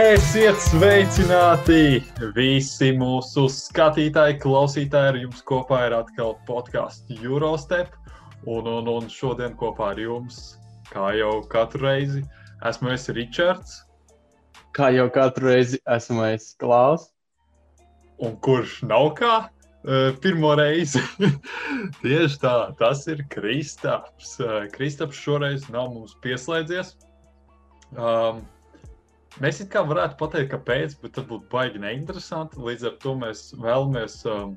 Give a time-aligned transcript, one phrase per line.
[0.00, 1.98] Esiet sveicināti
[2.32, 5.08] visi mūsu skatītāji, klausītāji.
[5.10, 7.90] Ar jums kopā ir atkal podkāsts Eurostep.
[8.48, 10.38] Un, un, un šodien kopā ar jums,
[10.88, 12.22] kā jau katru reizi,
[12.64, 13.74] esmu es Ričards.
[14.72, 17.10] Kā jau katru reizi esmu es Klaus.
[18.16, 19.34] Un kurš nav kā?
[20.24, 21.04] Pirmo reizi.
[22.00, 24.38] Tieši tā, tas ir Kristaps.
[24.72, 26.96] Kristaps šoreiz nav mums pieslēdzies.
[27.92, 28.40] Um,
[29.40, 32.60] Mēs it kā varētu pateikt, kāpēc, bet tas būtu baigi neinteresanti.
[32.60, 34.56] Līdz ar to mēs vēlamies um,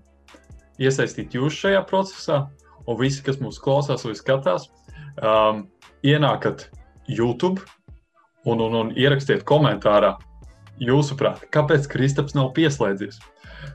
[0.82, 2.42] iesaistīt jūs šajā procesā,
[2.84, 4.68] un visi, kas mūs klausās vai skatās,
[5.24, 5.64] um,
[6.04, 6.68] ienākat
[7.08, 7.64] YouTube
[8.46, 10.16] un, un, un ierakstiet komentārā,
[10.84, 13.22] jūsuprāt, kāpēc Kristaps nav pieslēdzies.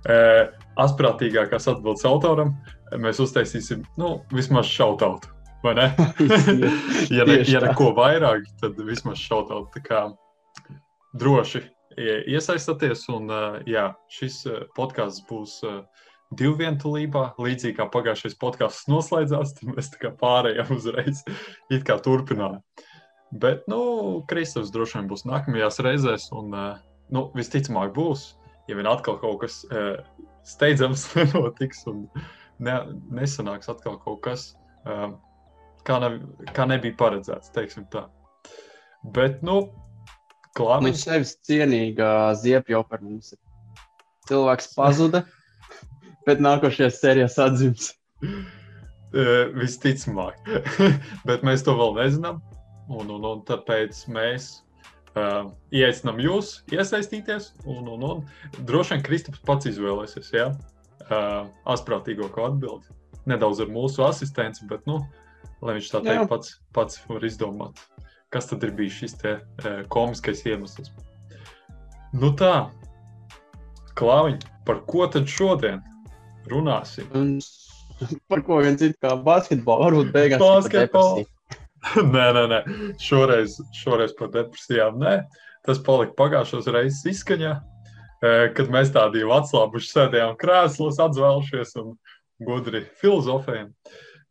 [0.05, 2.55] Uh, Asprātīgākās atbildes autoram
[3.01, 5.33] mēs uztaisīsim nu, vismaz šautautu.
[5.65, 5.89] Vai ne?
[7.17, 9.81] ja ne, ja neko vairāk, tad vismaz šautautu
[11.16, 11.64] droši
[12.30, 13.06] iesaistāties.
[13.12, 13.30] Un,
[13.69, 14.42] jā, šis
[14.77, 15.58] podkāsts būs
[16.30, 19.56] divu vientulībā, līdzīgi kā pagājušais podkāsts noslēdzās.
[19.58, 21.25] Tad mēs pārējām uzreiz,
[21.75, 22.61] it kā turpinājām.
[23.30, 23.80] Bet, nu,
[24.27, 26.55] Kristofers droši vien būs nākamajās reizēs, un,
[27.14, 28.33] nu, visticamāk, būs,
[28.67, 29.61] ja vien atkal kaut kas
[30.47, 32.08] steidzams nenotiks un
[32.58, 32.80] ne,
[33.14, 34.48] nesanāks atkal kaut kas,
[34.83, 36.11] kā, ne,
[36.56, 38.08] kā nebija paredzēts, teiksim tā.
[39.14, 39.62] Bet, nu,
[40.59, 40.87] Klāvis.
[40.87, 43.41] Viņš sevis cienīga ziepja opera mums ir.
[44.31, 45.25] Cilvēks pazuda,
[46.27, 47.92] bet nākošajā sērijā atzīmes.
[49.11, 50.37] Uh, visticamāk,
[51.29, 52.42] bet mēs to vēl nezinām.
[52.91, 54.51] Un, un, un tāpēc mēs
[55.15, 57.53] uh, ieaicinām jūs iesaistīties.
[57.64, 60.51] Un, un, un droši vien Kristaps pats izvēlēsies ja?
[61.07, 62.98] uh, asprātīgāko atbildi.
[63.31, 65.01] Nedaudz ar mūsu asistenci, bet nu,
[65.62, 67.83] lai viņš tā teikt, pats, pats var izdomāt
[68.31, 70.92] kas tad ir bijis šis te, e, komiskais iemesls.
[72.17, 72.70] Nu tā,
[73.98, 75.83] Klāviņ, par ko tad šodien
[76.51, 77.11] runāsim?
[78.30, 81.27] Par ko gan citu kā basketbolu, varbūt beigās basketbolu.
[82.14, 82.61] nē, nē, nē,
[83.02, 85.18] šoreiz, šoreiz par depresijām nē.
[85.67, 87.51] Tas palika pagājušos reizes izskaņā,
[88.24, 91.92] e, kad mēs tādi jau atslābuši sēdējām krēslos, atzvēlušies un
[92.47, 93.74] gudri filozofējam.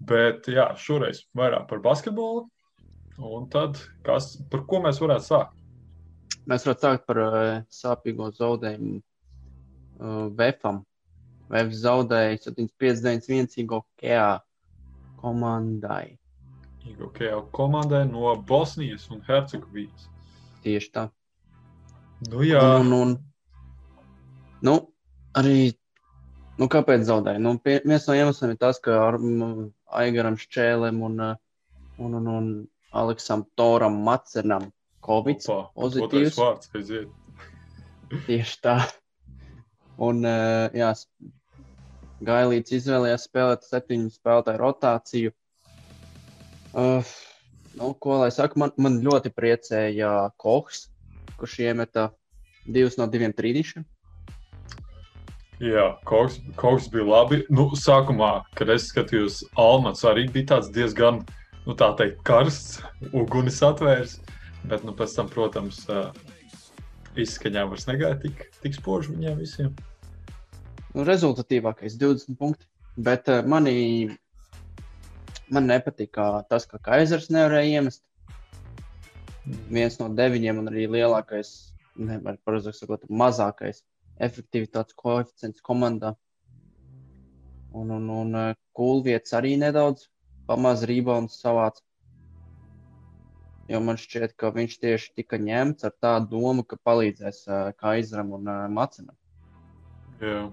[0.10, 2.48] Bet jā, šoreiz vairāk par basketbolu,
[3.20, 3.76] Un tad,
[4.08, 5.56] kas, par ko mēs varētu sākt?
[6.48, 7.40] Mēs varētu sākt par uh,
[7.74, 10.84] sāpīgo zaudējumu uh, Vēfam.
[11.52, 14.30] Vēfs zaudēja 7,59 Igokea
[15.20, 16.16] komandai.
[16.88, 20.08] Igokea komandai no Bosnijas un Hercegovinas.
[20.64, 21.10] Tieši tā.
[22.30, 22.64] Nu, jā.
[22.80, 23.14] Un, un, un,
[24.66, 24.76] nu,
[25.40, 25.74] arī
[26.60, 27.42] nu, kāpēc zaudēja?
[27.44, 29.20] Nu, pie, viens no iemesliem ir tas, ka ar
[30.00, 31.22] Aigaram Šķēlēm un,
[32.00, 32.52] un, un, un
[32.92, 34.72] Aleksam Toram Macenam
[35.06, 35.44] Covid
[35.78, 36.38] pozitīvs.
[36.38, 37.10] Vārds, aiziet.
[38.28, 38.78] Tieši tā.
[40.00, 40.94] Un, uh, jā,
[42.26, 45.34] Gailīts izvēlējās spēlēt septiņu spēlētāju rotāciju.
[46.74, 47.14] Uh,
[47.80, 50.12] nu, ko lai saka, man, man ļoti priecēja
[50.42, 50.88] Kohs,
[51.40, 52.10] kurš iemeta
[52.68, 53.86] divus no diviem trīdīšiem.
[55.64, 57.42] Jā, Kohs, Kohs bija labi.
[57.52, 61.39] Nu, sākumā, kad es skatījos, Almans arī bija diezgan uh,
[61.70, 62.80] nu, tā teikt, karsts,
[63.14, 64.18] uguns atvērs.
[64.70, 65.84] Bet nu, pēc tam, protams,
[67.20, 69.70] izskaņā vairs negāja tik, tik spoži viņiem visiem.
[70.96, 72.66] Nu, rezultatīvākais 20 punkti.
[73.00, 74.10] Bet uh, manī,
[75.54, 76.18] man nepatīk
[76.50, 78.04] tas, ka Kaisers nevarēja iemest.
[79.46, 79.62] Mm.
[79.78, 81.54] Viens no deviņiem un arī lielākais,
[82.00, 83.84] nevar pareizi sakot, mazākais
[84.20, 86.16] efektivitātes koeficients komandā.
[87.78, 88.38] Un, un, un
[88.76, 90.10] kūlvietas arī nedaudz
[90.50, 91.84] pamazs rebounds savāds.
[93.70, 98.34] Jo man šķiet, ka viņš tieši tika ņemts ar tādu domu, ka palīdzēs uh, Kaiseram
[98.40, 99.14] un uh, Macinam.
[100.24, 100.48] Jā.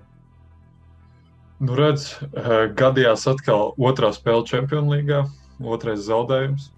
[1.56, 5.22] Nu, redz, uh, gadījās atkal otrā spēle Champions League,
[5.64, 6.68] otrais zaudējums.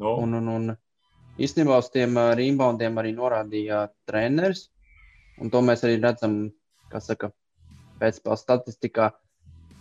[0.00, 0.16] No.
[0.24, 0.72] Un, un, un
[1.36, 4.70] īstenībā uz tiem uh, reboundiem arī norādīja treneris.
[5.44, 6.46] Un to mēs arī redzam,
[6.88, 7.34] kā saka,
[8.00, 9.10] pēcspēles statistikā,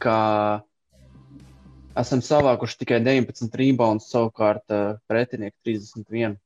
[0.04, 0.18] ka
[2.00, 6.38] esam savākuši tikai 19 rebounds, savukārt uh, pretinieki 31.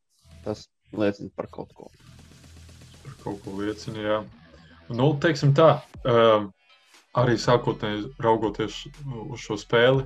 [0.45, 1.89] Tas liecina par kaut ko.
[3.03, 4.19] Par kaut ko liecina, jā.
[4.93, 6.45] Nu, teiksim tā, uh,
[7.17, 8.83] arī sākotnēji raugoties
[9.25, 10.05] uz šo spēli,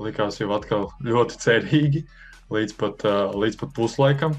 [0.00, 2.04] likās jau atkal ļoti cerīgi
[2.54, 4.36] līdz pat, uh, līdz pat puslaikam.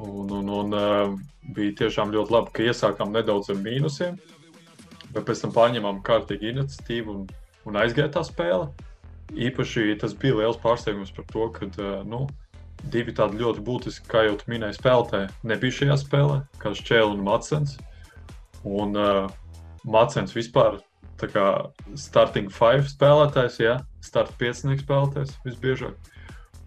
[0.00, 1.16] Un, un, un uh,
[1.54, 4.14] bija tiešām ļoti labi, ka iesākām nedaudz ar mīnusiem,
[5.10, 7.26] bet pēc tam pārņēmām kārtīgi iniciatīvu un,
[7.68, 8.70] un aizgāja tā spēle.
[9.30, 11.68] Īpaši tas bija liels pārsteigums par to, ka
[12.08, 12.24] nu,
[12.92, 17.76] divi tādi ļoti būtiski, kā jau minēji, spēlētāji nebija šajā spēlē, kā Čēlis un Matsens.
[18.64, 19.28] Un uh,
[19.84, 20.80] Matsens vispār
[21.20, 21.46] tā kā
[22.00, 26.10] starting five spēlētājs, ja start piecinieks spēlētājs visbiežāk.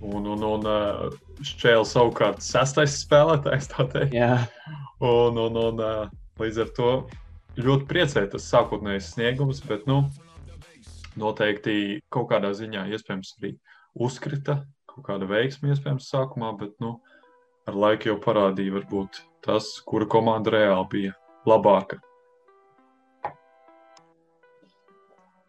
[0.03, 4.17] Un, un, un uh, Čēlis savukārt sestais spēlētājs, tā teikt.
[4.17, 4.43] Jā.
[5.03, 6.03] Un, un, un uh,
[6.41, 6.91] līdz ar to
[7.61, 10.03] ļoti priecēja tas sākotnējais sniegums, bet nu,
[11.19, 13.53] noteikti kaut kādā ziņā iespējams arī
[13.93, 14.63] uzkrita
[14.93, 16.95] kaut kāda veiksme, iespējams, sākumā, bet nu,
[17.69, 21.13] ar laiku jau parādīja, varbūt tas, kura komanda reāli bija
[21.49, 21.99] labāka.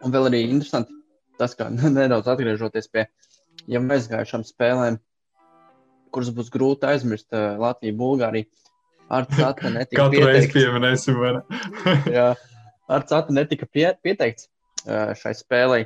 [0.05, 0.97] Un vēl arī interesanti
[1.41, 1.69] tas, ka
[1.99, 3.07] nedaudz atgriežoties pie
[3.71, 4.99] jau aizgājušām spēlēm,
[6.15, 8.49] kuras būs grūti aizmirst uh, Latviju, Bulgāriju.
[9.13, 11.63] Ar Cata netika Katru reizi pieminēsim, vai ne?
[12.17, 12.31] Jā,
[12.89, 14.49] ar Cata netika pie, pieteikts
[14.85, 15.85] šai spēlei.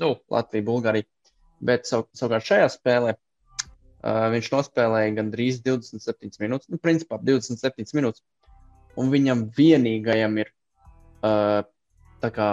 [0.00, 1.08] Nu, Latvija, Bulgārija.
[1.60, 8.24] Bet sav, savukārt šajā spēlē uh, viņš nospēlēja gandrīz 27 minūtes, nu, principā 27 minūtes.
[8.98, 11.60] Un viņam vienīgajam ir uh,
[12.24, 12.48] tā kā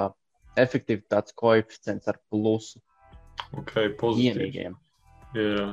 [0.60, 2.82] efektivitātes koeficients ar plusu.
[3.62, 4.38] Okay, pozitīvs.
[4.38, 4.78] Vienīgajam.
[5.38, 5.66] Jā,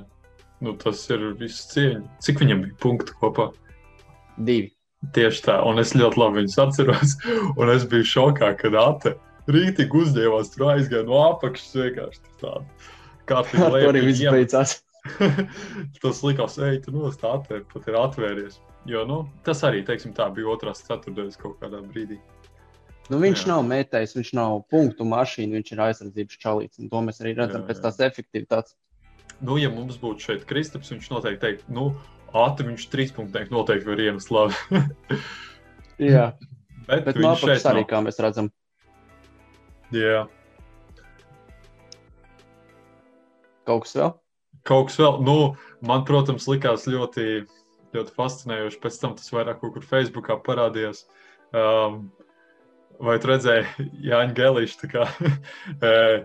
[0.64, 2.04] nu, tas ir viss cieņa.
[2.22, 3.50] Cik viņam bija punkti kopā?
[4.38, 4.70] Divi.
[5.14, 7.10] Tieši tā, un es ļoti labi viņus atceros.
[7.60, 9.10] Un es biju šokā, kad Ate
[9.50, 12.22] rītīgi uzņēmās, tur aizgāja no apakšas vienkārši
[13.28, 14.78] kārtīgi Ar to arī viss beidzās.
[16.02, 18.60] tas likās, ej, tu nostāti, pat ir atvēries.
[18.88, 22.18] Jo, nu, tas arī, teiksim, tā bija otrās ceturtdienas kaut kādā brīdī.
[23.12, 23.50] Nu, viņš jā.
[23.50, 26.80] nav metējis, viņš nav punktu mašīna, viņš ir aizsardzības čalīts.
[26.88, 27.68] To mēs arī redzam jā, jā.
[27.68, 28.76] pēc tās efektivitātes.
[29.44, 31.90] Nu, ja mums būtu šeit Kristaps, viņš noteikti teikt, nu,
[32.32, 34.56] ātri viņš trīs punktu noteikti var iemest labi.
[36.12, 36.30] jā,
[36.86, 37.90] bet, bet no apakšas arī, nav.
[37.92, 38.52] kā mēs redzam.
[39.92, 40.24] Jā.
[43.68, 44.12] Kaut kas vēl?
[44.64, 45.20] Kaut kas vēl.
[45.24, 45.36] Nu,
[45.84, 47.44] man, protams, likās ļoti,
[47.96, 48.80] ļoti fascinējoši.
[48.82, 51.04] Pēc tam tas vairāk kaut kur Facebookā parādījās.
[51.54, 52.06] Um,
[53.02, 55.06] vai tu redzēji Jāņa Gelīša, kā
[55.90, 56.24] eh,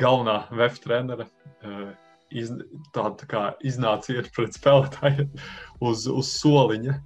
[0.00, 1.28] galvenā VF trenera?
[1.60, 1.90] Eh,
[2.30, 2.52] iz,
[2.94, 5.30] tāda tā kā iznāca pret spēlētājiem
[5.82, 6.96] uz, uz soliņa.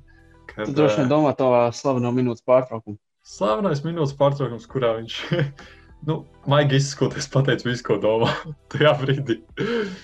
[0.50, 2.98] Kad, tu droši vien eh, domā to slaveno minūtes pārtraukumu.
[3.24, 5.14] Slavenais minūtes pārtraukums, kurā viņš
[6.08, 6.18] nu,
[6.50, 8.28] maigi izsakoties, pateicu visu, ko domā
[8.74, 9.38] tajā brīdī.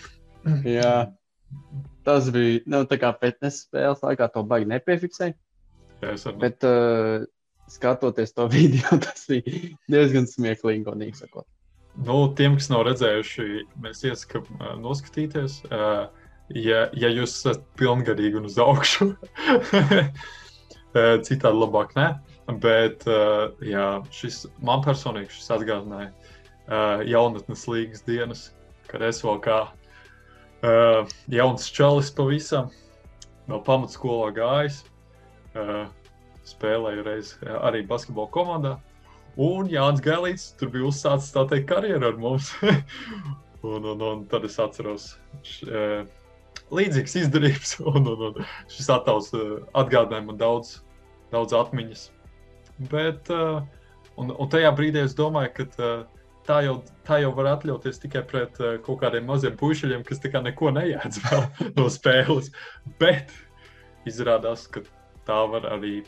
[0.79, 0.95] Jā,
[2.09, 5.37] tas bija nu, tā kā pētnes spēles laikā, to baigi nepiefiksēja.
[6.01, 6.41] Jā, es arī.
[6.47, 7.27] Bet uh,
[7.69, 11.45] skatoties to video, tas bija diezgan smieklīgi, godīgi sakot.
[12.01, 15.61] Nu, tiem, kas nav redzējuši, mēs iesakām uh, noskatīties.
[15.69, 16.09] Uh,
[16.57, 19.13] ja, ja jūs esat pilngadīgi un uz augšu,
[21.29, 22.09] citādi labāk nē.
[22.59, 28.49] Bet uh, jā, šis, man personīgi šis atgādināja uh, jaunatnes līgas dienas,
[28.91, 32.71] kad es vēl kā uh, jauns čalis pavisam
[33.51, 34.83] no pamatskolā gājis.
[35.55, 35.87] Uh,
[36.47, 38.77] spēlēju reiz arī basketbola komandā.
[39.41, 42.51] Un Jānis Galīts tur bija uzsācis tā teikt karjeru ar mums.
[43.63, 45.13] un, un, un tad es atceros
[45.45, 50.81] š, uh, līdzīgas izdarības, un, un, un šis attēls uh, atgādināja man daudz,
[51.35, 52.09] daudz atmiņas
[52.89, 53.61] Bet, uh,
[54.17, 58.23] un, un tajā brīdī es domāju, ka uh, tā, jau, tā jau var atļauties tikai
[58.29, 61.21] pret uh, kaut kādiem maziem puišiem, kas neko nejēdz
[61.79, 62.51] no spēles.
[63.01, 63.35] Bet
[64.09, 64.83] izrādās, ka
[65.29, 66.01] tā var arī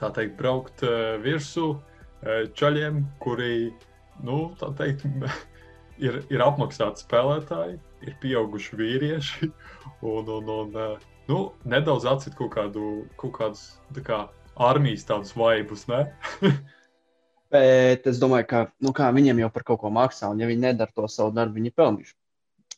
[0.00, 3.72] tā teikt, braukt uh, virsū uh, čaļiem, kuri,
[4.24, 4.38] nu,
[4.78, 5.04] teikt,
[6.06, 9.50] ir, ir apmaksāti spēlētāji, ir pieauguši vīrieši
[10.14, 13.68] un, un, un uh, nu, nedaudz atcīt kaut, kādu, kaut kādus
[14.06, 14.26] kā,
[14.56, 15.86] armijas tādus vaibus.
[17.52, 20.92] Bet es domāju, ka nu, viņiem jau par kaut ko maksā, un ja viņi nedara
[20.94, 22.16] to savu darbu, viņi pelnīšu.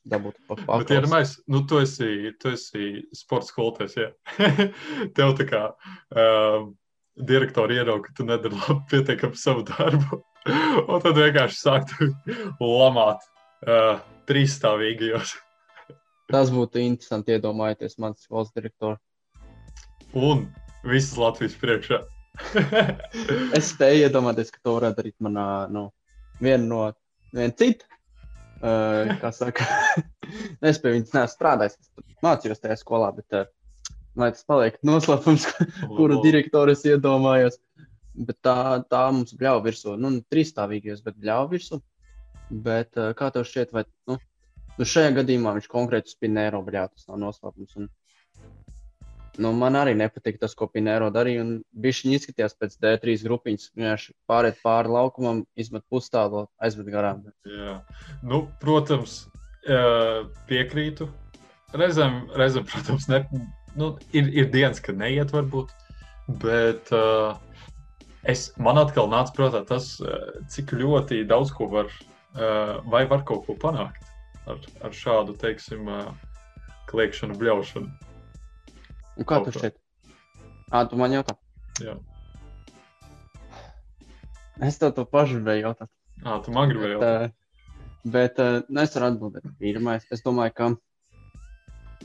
[0.09, 0.85] Dabūt par pāri.
[0.85, 4.11] Bet, ja mēs, nu, tu esi, tu esi sports skolotājs, ja
[5.17, 5.63] tev tā kā
[6.13, 6.71] um,
[7.29, 10.23] direktori ierauga, ka tu nedari labi pietiekami savu darbu,
[10.87, 12.13] un tad vienkārši sāktu
[12.63, 13.25] lamāt
[13.67, 15.35] uh, trīsstāvīgajos.
[16.29, 19.01] Tas būtu interesanti iedomājoties mans valsts direktors.
[20.13, 20.47] Un
[20.87, 22.01] visas Latvijas priekšā.
[23.59, 25.89] es spēju iedomāties, ka to varētu darīt manā, nu,
[26.43, 26.83] viena no,
[27.35, 27.89] viena cita.
[28.59, 29.63] Uh, kā saka,
[30.67, 35.47] es pie viņas neesmu strādājis, es mācījos tajā skolā, bet, uh, lai tas paliek noslēpums,
[35.99, 37.61] kuru direktoru es iedomājos.
[38.19, 41.79] Bet tā, tā mums bļauj virsū, nu, trīsstāvīgajos, bet bļauj virsū.
[42.51, 44.17] Bet uh, kā tev šķiet, vai, nu,
[44.75, 46.11] nu šajā gadījumā viņš konkrēti
[46.67, 47.79] bļauj, tas nav noslēpums.
[47.79, 47.87] Un,
[49.39, 51.45] Nu, man arī nepatika tas, ko Pinēro darīja.
[51.79, 53.69] Viņš izskatījās pēc D3 grupiņas.
[53.79, 57.23] Viņš pāriet pāri laukumam, izmet pustālu, aizved garām.
[57.47, 57.79] Jā.
[58.27, 59.21] Nu, protams,
[60.49, 61.09] piekrītu.
[61.73, 63.25] reizēm, reizēm, protams, ne,
[63.77, 65.75] nu, ir, ir dienas, kad neiet, varbūt.
[66.43, 67.39] Bet uh,
[68.29, 69.95] es, man atkal nāca prātā tas,
[70.53, 71.93] cik ļoti daudz ko var,
[72.37, 74.05] uh, vai var kaut ko panākt
[74.49, 76.11] ar, ar šādu, teiksim, uh,
[76.89, 78.08] kliekšanu, bļaušanu.
[79.19, 79.79] Un kā tu šķiet?
[80.71, 81.35] Ā, tu man jautā?
[81.83, 81.97] Jā.
[84.65, 85.91] Es tev to pašu gribēju jautāt.
[86.25, 87.35] Ā, tu man gribēji jautāt.
[88.05, 89.49] Bet, bet nu, es varu atbildēt.
[89.59, 90.71] Pirmais, es domāju, ka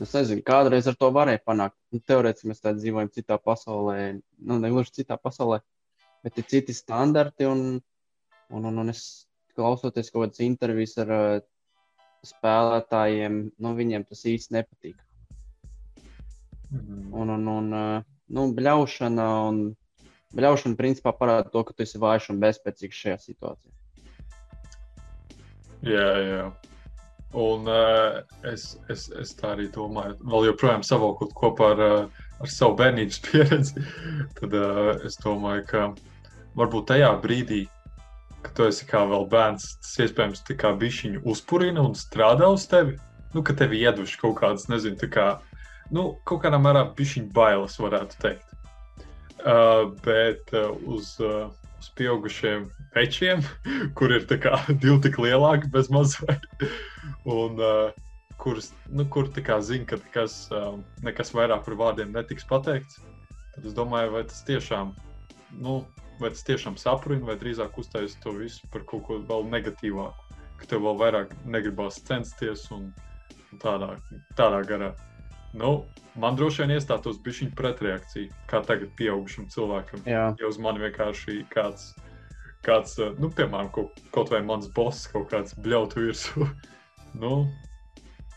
[0.02, 1.76] Es nezinu, kādreiz ar to varēja panākt.
[1.94, 3.98] Nu, teorētiski mēs tādā dzīvojam citā pasaulē,
[4.42, 5.60] nu, ne gluži citā pasaulē,
[6.26, 7.46] bet ir citi standarti.
[7.46, 7.78] Un,
[8.50, 9.04] un, un, un es
[9.54, 11.36] klausoties kaut kādas intervijas ar uh,
[12.26, 14.98] spēlētājiem, nu, viņiem tas īsti nepatīk.
[16.74, 17.08] Mm.
[17.14, 18.04] Un, un, un uh,
[18.34, 19.62] nu, bļaušana, un
[20.34, 23.72] bļaušana principā parāda to, ka tu esi vājš un bezspēcīgs šajā situācijā.
[25.84, 26.46] Jā, jā.
[27.34, 32.50] Un uh, es, es, es tā arī domāju, vēl joprojām savalkot kopā ar, uh, ar
[32.50, 33.82] savu bērnības pieredzi.
[34.38, 35.88] Tad uh, es domāju, ka
[36.58, 37.64] varbūt tajā brīdī,
[38.44, 42.96] kad tu esi kā vēl bērns, tas iespējams kā bišķiņu uzpurina un strādā uz tevi.
[43.34, 45.26] Nu, ka tevi ieduši kaut kādas, nezinu, tā kā,
[45.92, 48.54] nu, kaut kādā mērā bišķiņu bailes, varētu teikt.
[49.44, 51.50] Uh, bet uh, uz, uh,
[51.80, 53.42] uz pieaugušiem pečiem,
[53.98, 56.46] kur ir kā, divi tik lielāki, bez mazliet.
[57.38, 57.90] un uh,
[58.40, 59.28] kurus, nu, kur
[59.60, 63.00] zina, ka nekas, uh, nekas vairāk par vārdiem netiks pateikts.
[63.54, 64.94] Tad es domāju, vai tas tiešām,
[65.62, 65.84] nu,
[66.20, 70.70] vai tas tiešām saprina, vai drīzāk uztaisīs to visu par kaut ko vēl negatīvāku, ka
[70.70, 72.90] tev vēl vairāk negribās censties un
[73.62, 73.94] tādā,
[74.38, 74.94] tādā garā.
[75.54, 75.84] Nu,
[76.18, 80.02] man droši vien iestātos bišķiņu pretreakcija, kā tagad pieaugušam cilvēkam.
[80.08, 80.24] Jā.
[80.40, 81.92] Ja uz mani vienkārši kāds,
[82.66, 86.48] kāds eh, nu, piemēram, kaut, kaut vai mans boss kaut kāds bļautu virsū.
[87.22, 87.44] nu,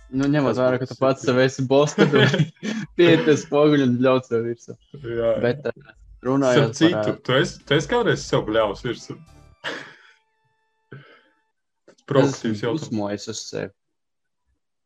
[0.07, 2.13] Nu, ņemot vērā, ka tu pats sev esi boss, tad
[3.00, 4.75] pieties spoguļu un bļaut sev virsū.
[5.03, 5.33] Jā.
[5.43, 5.89] Bet uh,
[6.24, 9.17] runājot par citu, tu esi, tu esi kādreiz sev bļaus virsū.
[12.07, 12.88] Proaktīvs jautājums.
[12.88, 13.74] Uzmojas uz sevi.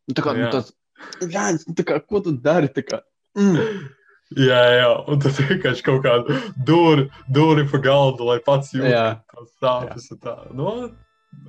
[0.10, 0.74] Nu, tā kā, nu, tāds
[1.22, 2.70] Jānis, nu, kā, ko tu dari?
[3.38, 3.58] Mm.
[4.40, 9.50] Jā, jā, un tad vienkārši kaut kādu dūri, dūri pa galdu, lai pats jūtas tās
[9.60, 10.06] sāpes.
[10.24, 10.36] Tā.
[10.56, 10.92] Nu,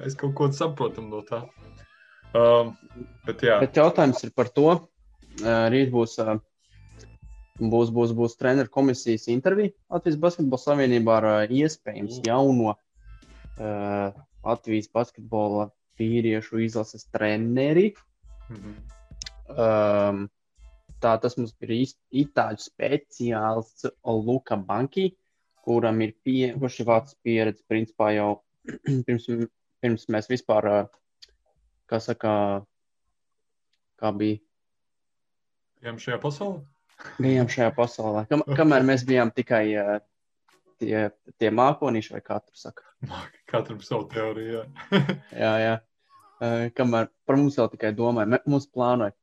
[0.00, 1.44] mēs kaut ko saprotam no tā.
[2.32, 2.72] Um,
[3.26, 3.60] bet, jā.
[3.60, 6.40] bet jautājums ir par to, uh, rīt būs, uh,
[7.60, 12.30] būs, būs, būs treneru komisijas intervija Latvijas Basketbola Savienībā ar uh, iespējams mm.
[12.30, 15.68] jauno uh, Latvijas basketbola
[16.00, 17.92] vīriešu izlases treneri.
[18.48, 18.74] Mm -hmm.
[19.52, 20.26] Um,
[21.02, 21.74] tā tas mums ir
[22.22, 25.10] itāļu speciālists Luka Banki,
[25.62, 28.30] kuram ir pie, vācu pieredze principā jau
[29.06, 29.28] pirms,
[29.82, 30.70] pirms mēs vispār,
[31.90, 32.34] kā saka,
[34.00, 34.40] kā bija.
[35.82, 36.62] Bijām šajā pasaulē?
[37.18, 38.26] Bijām šajā pasaulē.
[38.30, 39.96] Kam, kamēr mēs bijām tikai uh,
[40.82, 41.08] tie,
[41.42, 42.86] tie mākonīši, vai katru saka?
[43.50, 44.62] Katram savu teoriju.
[45.34, 45.74] jā, jā.
[46.42, 49.14] Uh, kamēr par mums vēl tikai domāja, mums plānoja.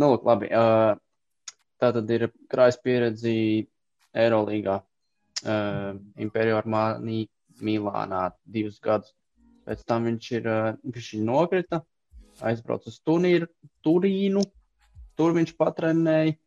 [0.00, 0.48] Nu, lūk, labi.
[0.48, 0.94] Uh,
[1.82, 3.34] tā tad ir krājas pieredzi
[4.16, 4.78] Eirolandā,
[5.44, 7.26] uh, Imperijā Armānī,
[7.62, 9.12] Milānā divus gadus.
[9.66, 11.82] Pēc tam viņš ir uh, nokrita,
[12.40, 13.50] aizbrauca uz turnīru,
[13.84, 14.42] Turīnu,
[15.18, 16.38] tur viņš patrenēja.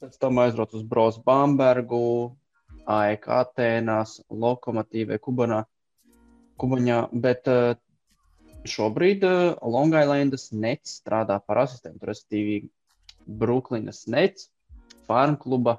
[0.00, 2.32] Pēc tam aizbrauca uz Brozu Bambergu,
[2.88, 5.60] AEK Atēnās, Lokomotīvē, Kubanā.
[6.60, 7.76] Kubaņā, bet uh,
[8.68, 12.62] šobrīd uh, Long Islandas nets strādā par asistentu, respektīvi
[13.40, 14.48] Brooklynas nets,
[15.08, 15.78] farm kluba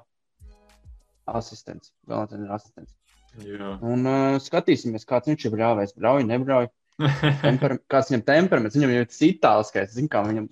[1.30, 1.92] asistents.
[2.08, 2.94] Galvenais ir asistents.
[3.42, 3.72] Jā.
[3.86, 5.96] Un uh, skatīsimies, kāds viņš ir brāļs.
[5.96, 6.68] Brauj, nebrauj.
[7.44, 10.46] Temper, kāds viņam temperaments, viņam jau ir itāliskais, zin, kā viņam.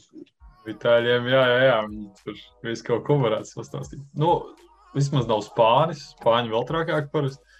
[0.71, 4.03] Itāļiem, jā, jā, jā, viņi tur visu kaut ko varētu sastāstīt.
[4.19, 4.33] Nu,
[4.97, 7.59] vismaz nav spānis, spāņi vēl trakāk parasti.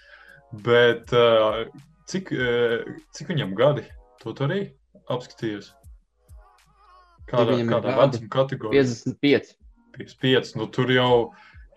[0.65, 1.63] Bet uh,
[2.11, 2.81] cik, uh,
[3.15, 3.85] cik viņam gadi?
[4.21, 4.61] To tu arī
[5.09, 5.71] apskatījies.
[7.31, 8.83] Kādā, kādā vecuma kategorijā?
[8.83, 9.53] 55.
[9.97, 10.55] 55.
[10.59, 11.13] Nu, tur jau,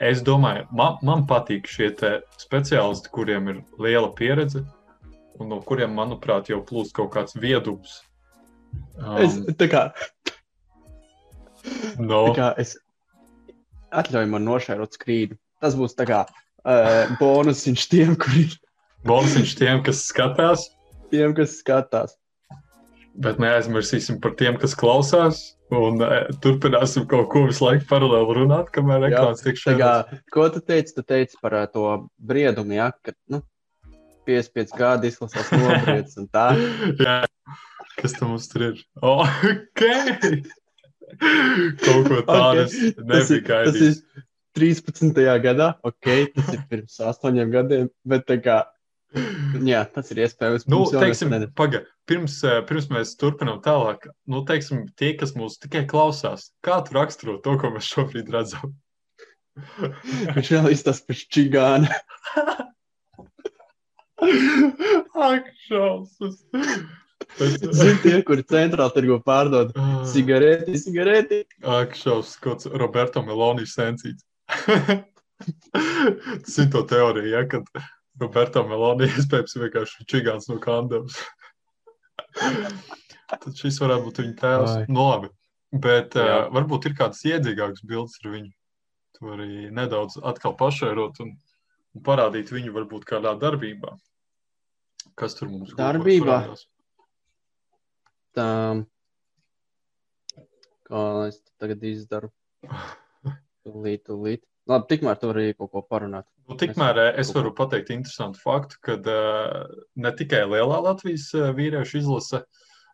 [0.02, 1.92] es domāju, man, man patīk šie
[2.42, 4.64] speciālisti, kuriem ir liela pieredze
[5.40, 8.00] un no kuriem, manuprāt, jau plūst kaut kāds viedums.
[8.98, 9.82] Um, es, tā kā,
[11.98, 12.26] no.
[12.30, 12.76] tā kā es
[13.94, 15.38] atļauju man nošērot skrīdu.
[15.62, 18.54] Tas būs tā kā uh, bonusiņš tiem, kuriem.
[19.08, 20.68] bonusiņš tiem, kas skatās.
[21.14, 22.18] Tiem, kas skatās.
[23.14, 25.42] Bet neaizmirsīsim par tiem, kas klausās.
[25.74, 30.18] Un e, turpināsim kaut ko visu laiku paralēli runāt, kamēr ekrāns tiek šāds.
[30.34, 30.96] Ko tu teici?
[30.96, 31.84] Tu teici par uh, to
[32.18, 32.90] briedumu, ja?
[33.06, 33.40] ka nu,
[34.28, 36.50] 55 gadi izklausās nobriedis un tā.
[37.04, 37.22] Jā.
[38.00, 38.84] Kas tam mums tur ir?
[39.02, 39.84] Oh, ok!
[41.84, 44.00] Kaut ko tādu ir, tas gaidījis.
[44.02, 45.18] ir 13.
[45.42, 48.60] gadā, ok, tas ir pirms astoņiem gadiem, bet tā kā,
[49.70, 50.66] jā, tas ir iespējams.
[50.70, 55.84] Nu, teiksim, paga, pirms, eh, pirms mēs turpinām tālāk, nu, teiksim, tie, kas mūs tikai
[55.90, 58.74] klausās, kā tu raksturo to, ko mēs šobrīd redzam?
[60.36, 61.88] Viņš vēl izstāsta pēc čigāna.
[65.14, 66.42] Ak, šausmas!
[67.38, 70.02] Zini, tie, kuri centrāli tirgo pārdod Ah.
[70.06, 71.40] cigareti, cigareti.
[71.62, 74.22] Ak, šausmas, kāds Roberto Meloni sensīts.
[76.44, 77.66] Tas ir to teorija, ja, kad
[78.20, 81.16] Roberto Meloni iespējams vienkārši čigāns no kandavas.
[83.34, 84.76] Tad šis varētu būt viņa tēvs.
[84.82, 84.84] Ai.
[84.90, 85.30] Nu, labi.
[85.74, 86.38] Bet uh, Jā.
[86.54, 88.52] varbūt ir kāds iedzīgāks bildes ar viņu.
[89.18, 91.32] To arī nedaudz atkal pašērot un,
[91.94, 93.94] un parādīt viņu varbūt kādā darbībā.
[95.18, 96.38] Kas tur mums ko Darbībā?
[98.34, 98.46] Tā,
[100.88, 102.30] kā lai es tagad izdaru?
[103.64, 104.42] Tūlīt, tūlīt.
[104.68, 106.26] Labi, tikmēr tu vari kaut ko parunāt.
[106.44, 111.48] Nu, tikmēr eh, es varu pateikt interesantu faktu, ka uh, ne tikai lielā Latvijas uh,
[111.56, 112.42] vīriešu izlase,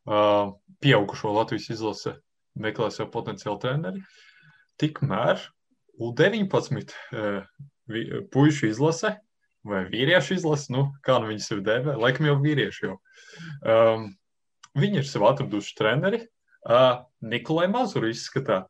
[0.07, 0.52] uh,
[0.85, 2.14] pieaugušo Latvijas izlase
[2.61, 4.04] meklē sev potenciālu treneri,
[4.80, 5.42] tikmēr
[5.99, 7.42] U19 uh,
[8.30, 9.16] puišu izlase
[9.66, 12.97] vai vīriešu izlase, nu, kā nu viņas ir dēvē, laikam jau vīrieši jau.
[13.61, 14.07] Um,
[14.78, 16.23] viņi ir sev atraduši treneri.
[16.64, 18.62] Uh, Nikolai Mazuru izskatā.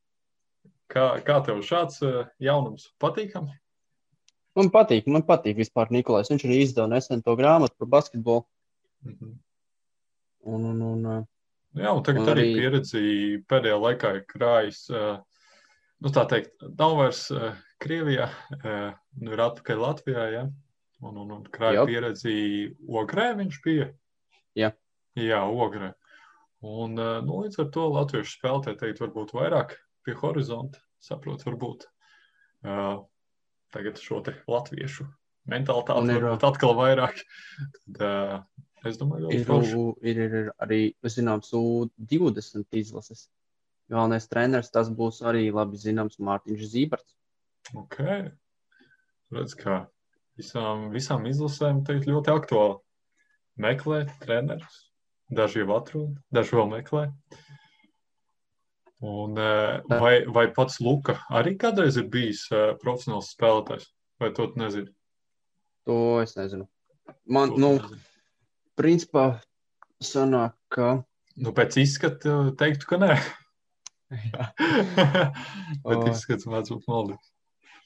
[0.91, 3.55] Kā, kā tev šāds uh, jaunums patīkams?
[4.61, 6.29] Man patīk, man patīk vispār Nikolais.
[6.31, 8.45] Viņš arī izdeva nesen to grāmatu par basketbolu.
[9.09, 9.35] Mhm.
[10.51, 11.21] Un, un, un, uh,
[11.79, 13.03] Jā, un tagad Un arī arī- pieredzi
[13.47, 14.87] pēdējā laikā ir krājis.
[14.91, 15.23] ā,
[16.01, 17.51] Nu, tā teikt, nav vairs ā,
[17.81, 18.31] Krievijā,
[19.21, 20.23] nu, ir atpakaļ Latvijā.
[20.33, 20.43] Ja?
[21.05, 23.91] Un, un, un krāja pieredzi Ogrē viņš bija.
[24.57, 24.71] Jā.
[25.21, 25.93] Jā, Ogrē.
[26.65, 31.85] Un nu, līdz ar to latviešu spēlētāji teikt, varbūt vairāk pie horizonta, saprot, varbūt
[32.65, 33.05] ā,
[33.75, 35.07] tagad šo latviešu
[35.51, 37.23] mentalitāti ir, varbūt atkal vairāk.
[37.97, 38.41] Tad, ā,
[38.89, 39.61] es domāju, ka
[40.03, 43.29] ir, ir, ir arī, zināms, U20 izlases.
[43.91, 47.17] Galvenais treneris tas būs arī labi zināms Mārtiņš Zīberts.
[47.75, 47.99] Ok.
[49.35, 49.83] Redz, kā
[50.39, 52.79] visām, visām izlasēm teikt ļoti aktuāli.
[53.61, 54.87] Meklē trenerus.
[55.31, 57.03] Daži jau atrod, daži vēl meklē.
[59.01, 63.87] Un, eh, vai, vai pats Luka arī kādreiz ir bijis eh, profesionāls spēlētājs?
[64.21, 64.91] Vai to tu nezini?
[65.89, 66.67] To es nezinu.
[67.25, 68.01] Man, To nu, nezini.
[68.77, 69.25] principā,
[70.05, 70.91] sanāk, ka.
[71.41, 73.15] nu, pēc izskata teiktu, ka nē.
[75.87, 77.33] Bet izskats mēdz būt maldīgs.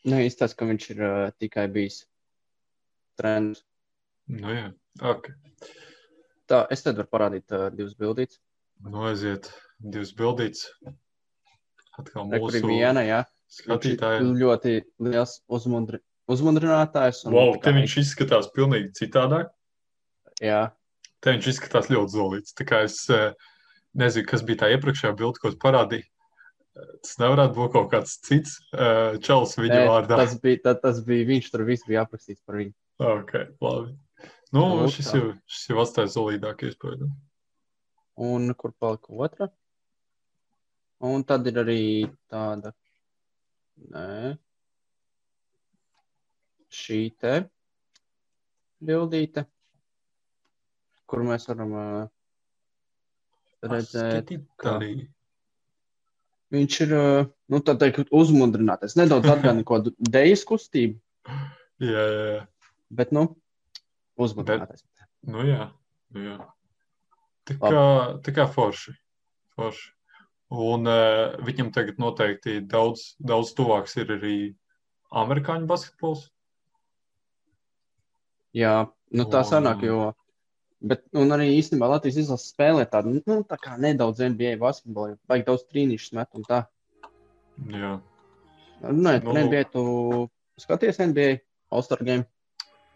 [0.05, 2.03] Nu, izstāsta, ka viņš ir uh, tikai bijis
[3.21, 3.63] treneris.
[4.29, 4.67] Nu, jā,
[5.01, 5.31] ok.
[6.51, 8.41] Tā, es tad varu parādīt uh, divas bildītas.
[8.85, 9.49] Nu, aiziet
[9.79, 10.67] divas bildītas.
[12.01, 13.21] Atkal Re, mūsu viena, jā.
[13.55, 14.21] Viņš skatītāji.
[14.25, 14.73] ir ļoti
[15.07, 17.25] liels uzmundri, uzmundrinātājs.
[17.29, 19.53] un Wow, te viņš izskatās pilnīgi citādāk.
[20.43, 20.73] Jā,
[21.25, 22.53] Te viņš izskatās ļoti zolīts.
[22.53, 23.31] Tā kā es eh,
[23.97, 26.05] nezinu, kas bija tā iepriekšējā bilde, ko es parādīju.
[26.75, 30.19] Tas nevarētu būt kaut kāds cits eh, čels viņa Nē, vārdā.
[30.21, 32.75] tas bija, tā, tas bija viņš, tur viss bija aprakstīts par viņu.
[32.99, 33.33] Ok,
[33.65, 33.95] labi.
[34.53, 37.09] Nu, Nu, šis jau, šis jau atstāja zolīdāku iespēju.
[38.27, 39.49] Un kur palika otra?
[41.05, 41.81] Un tad ir arī
[42.33, 42.73] tāda.
[43.93, 44.35] Nē.
[46.75, 47.35] Šī te
[48.85, 49.45] bildīte,
[51.11, 52.07] kur mēs varam uh,
[53.65, 54.75] redzēt, ka
[56.55, 58.97] viņš ir, uh, nu, teikt, uzmundrināts.
[58.99, 60.99] Nedaudz atgādina kaut kādu dejas kustību,
[61.85, 62.43] Jā, jā, jā.
[62.95, 63.29] bet, nu,
[64.21, 64.85] uzmundrināts.
[65.27, 65.71] Nu, jā.
[66.15, 66.37] Nu, jā.
[67.49, 67.87] Tā kā,
[68.25, 68.95] tā kā forši.
[69.59, 69.91] forši.
[70.55, 74.37] Un uh, viņam tagad noteikti daudz, daudz tuvāks ir arī
[75.15, 76.29] amerikāņu basketbols.
[78.55, 80.13] Jā, nu, tā sanāk, jo.
[80.85, 85.47] Bet, un arī īstenībā Latvijas izlases spēlē tādu, nu, tā kā nedaudz NBA basketbolu, vajag
[85.49, 86.61] daudz trīnīšu met un tā.
[87.73, 87.97] Jā.
[88.85, 89.85] Runājot par Nu, NBA, tu
[90.61, 91.31] skaties NBA
[91.73, 92.29] All-Star game.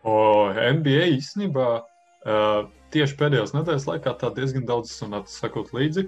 [0.07, 6.07] O, NBA īstenībā uh, tieši pēdējās nedēļas laikā tā diezgan daudz sanāca sakot līdzi.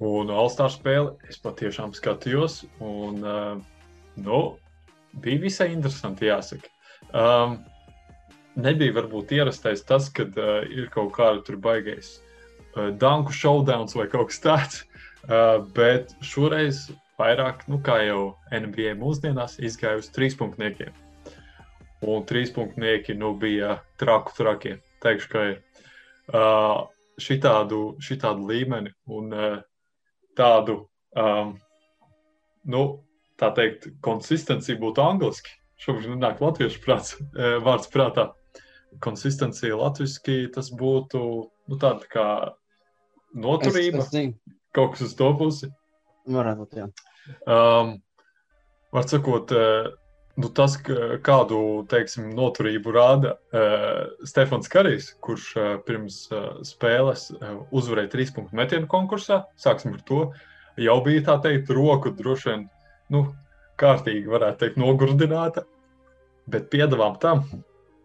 [0.00, 2.62] Un All-Star spēli es patiešām skatījos.
[2.80, 3.58] Un, uh,
[4.16, 4.40] nu,
[5.20, 6.70] bija visai interesanti, jāsaka.
[7.10, 7.58] Um,
[8.56, 14.32] nebija varbūt ierastais tas, ka uh, ir kaut kāda baigais uh, danku showdowns vai kaut
[14.32, 14.80] kas tāds.
[15.28, 16.86] Uh, bet šoreiz
[17.20, 18.22] vairāk, nu, kā jau
[18.56, 20.94] NBA mūsdienās, izgāja uz trīspunktniekiem.
[22.08, 24.78] Un trīspunktnieki nu, bija traku trakie.
[25.04, 25.58] Teikšu, ka ir
[26.32, 26.86] uh,
[27.20, 29.58] šitādu, šitādu līmeni un uh,
[30.38, 30.76] tādu
[31.18, 31.54] um,
[32.70, 32.82] nu,
[33.40, 35.56] tā teikt, konsistencija būtu angliski.
[35.80, 37.16] Šobrīd nenāk latviešu prāts,
[37.66, 38.30] vārds prātā.
[39.04, 41.20] Konsistencija latviešu tas būtu
[41.70, 42.28] nu, tāda kā
[43.34, 44.02] noturība.
[44.02, 44.34] Es, es
[44.74, 45.70] kaut kas uz to pusi.
[46.30, 46.88] Varētu būt, jā.
[47.46, 47.94] Um,
[48.94, 49.54] var sakot,
[50.38, 50.76] nu, tas,
[51.26, 58.32] kādu teiksim, noturību rāda uh, Stefans Karijs, kurš uh, pirms uh, spēles uh, uzvarēja trīs
[58.36, 60.20] punktu metienu konkursā, sāksim ar to,
[60.80, 62.68] jau bija tā teikt, roku droši vien
[63.12, 63.24] nu,
[63.80, 65.64] kārtīgi, varētu teikt, nogurdināta.
[66.50, 67.44] Bet piedāvām tam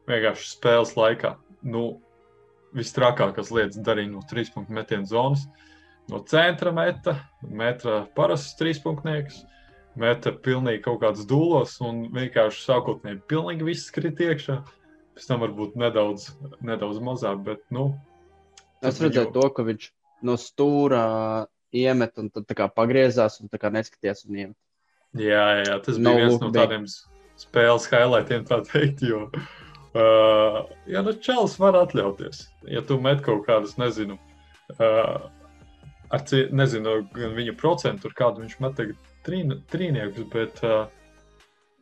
[0.10, 1.36] vienkārši spēles laikā.
[1.66, 1.86] Nu,
[2.76, 5.46] Visstrakākās lietas darīja no trīs punktu metienu zonas.
[6.12, 7.14] No centra meta,
[7.48, 9.38] metra parasts trīspunktnieks,
[10.00, 14.60] meta pilnīgi kaut kādas dūlos un vienkārši sākotnēji pilnīgi viss krit iekšā.
[15.16, 16.30] Pēc tam varbūt nedaudz,
[16.66, 17.94] nedaudz mazāk, bet nu.
[18.84, 19.90] Es redzēju to, ka viņš
[20.28, 21.04] no stūra
[21.76, 24.58] iemet un tad pagriezās un neskatījās un iemet.
[25.16, 26.88] Jā, jā, tas bija no viens no tādiem
[27.40, 29.06] spēles highlightiem, tā teikt.
[29.08, 29.30] Jo,
[29.96, 30.60] uh,
[30.92, 34.20] ja nu čels var atļauties, ja tu met kaut kādus, nezinu,
[34.76, 35.30] uh,
[36.12, 40.86] ar nezinu, gan viņa procentu, ar kādu viņš met tagad trīn, trīniekus, bet, uh,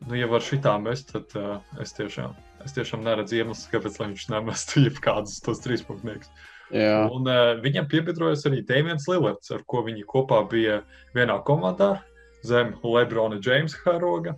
[0.08, 4.26] nu, ja var šitā mest, tad uh, es tiešām, es tiešām neredzu iemeslu, kāpēc viņš
[4.32, 6.32] nemestu jebkādus tos trīspunktniekus.
[6.74, 7.04] Jā.
[7.12, 10.80] Un uh, viņam piebiedrojas arī Dēmons Lillards, ar ko viņi kopā bija
[11.16, 11.98] vienā komandā
[12.44, 14.34] zem Lebrona Jamesa karoga.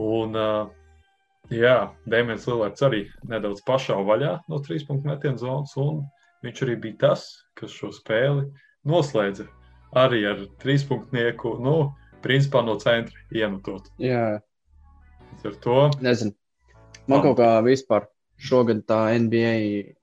[0.00, 0.68] Un, uh,
[1.52, 6.04] jā, Dēmons Lillards arī nedaudz pašā vaļā no trīs punktu metienu zonas, un
[6.44, 7.26] viņš arī bija tas,
[7.58, 8.46] kas šo spēli
[8.88, 9.48] noslēdza
[9.98, 11.76] arī ar trīs punktnieku, nu,
[12.24, 13.90] principā no centra iemetot.
[14.02, 14.40] Jā,
[15.44, 15.78] ar to.
[16.04, 16.36] Nezinu.
[17.10, 18.06] Man kaut kā vispār
[18.42, 19.54] šogad tā NBA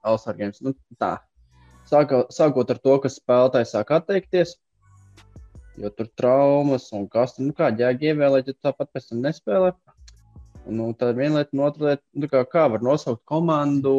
[0.04, 1.18] All-Star Games, nu, tā.
[1.90, 4.58] Sāka, sākot ar to, ka spēlētāji sāk atteikties,
[5.80, 9.72] Jo tur traumas un kas tur, nu, kā ģēgi ievēlēt, ja tāpat pēc tam nespēlē.
[10.68, 13.94] Nu, ir viena lieta, un otra lieta, nu, kā, kā var nosaukt komandu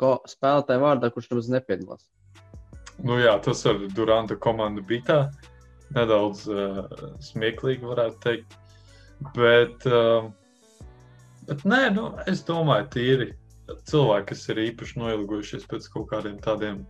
[0.00, 2.02] ko, spēlētāju vārdā, kurš nemaz nepiedalās.
[3.06, 5.18] Nu, jā, tas ar Duranta komandu bija tā
[5.94, 6.82] nedaudz uh,
[7.22, 8.56] smieklīgi, varētu teikt.
[9.36, 10.26] Bet, uh,
[11.46, 13.28] bet nē, nu, es domāju, tīri
[13.86, 16.82] cilvēki, kas ir īpaši noilgojušies pēc kaut kādiem tādiem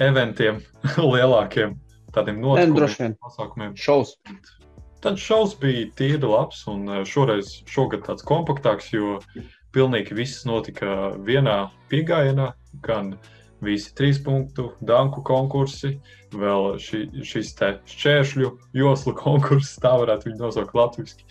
[0.00, 0.60] eventiem
[1.12, 1.76] lielākiem,
[2.14, 3.76] tādiem notikumiem, pasākumiem.
[3.78, 4.16] Šaus.
[5.00, 9.18] Tad šaus bija tīri labs, un eh, šoreiz šogad tāds kompaktāks, jo
[9.72, 12.50] pilnīgi viss notika vienā piegājienā.
[12.84, 13.14] Gan
[13.64, 15.94] visi trīs punktu, danku konkursi,
[16.34, 21.26] vēl ši, šis te šķēršļu joslu konkurss, tā varētu viņu nosaukt latviešu.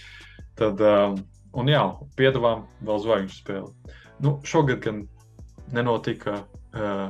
[0.59, 1.15] Tad, um,
[1.57, 1.83] un jā,
[2.19, 3.95] piedāvājām vēl zvaigžņu spēli.
[4.23, 5.05] Nu, šogad gan
[5.75, 7.05] nenotika uh,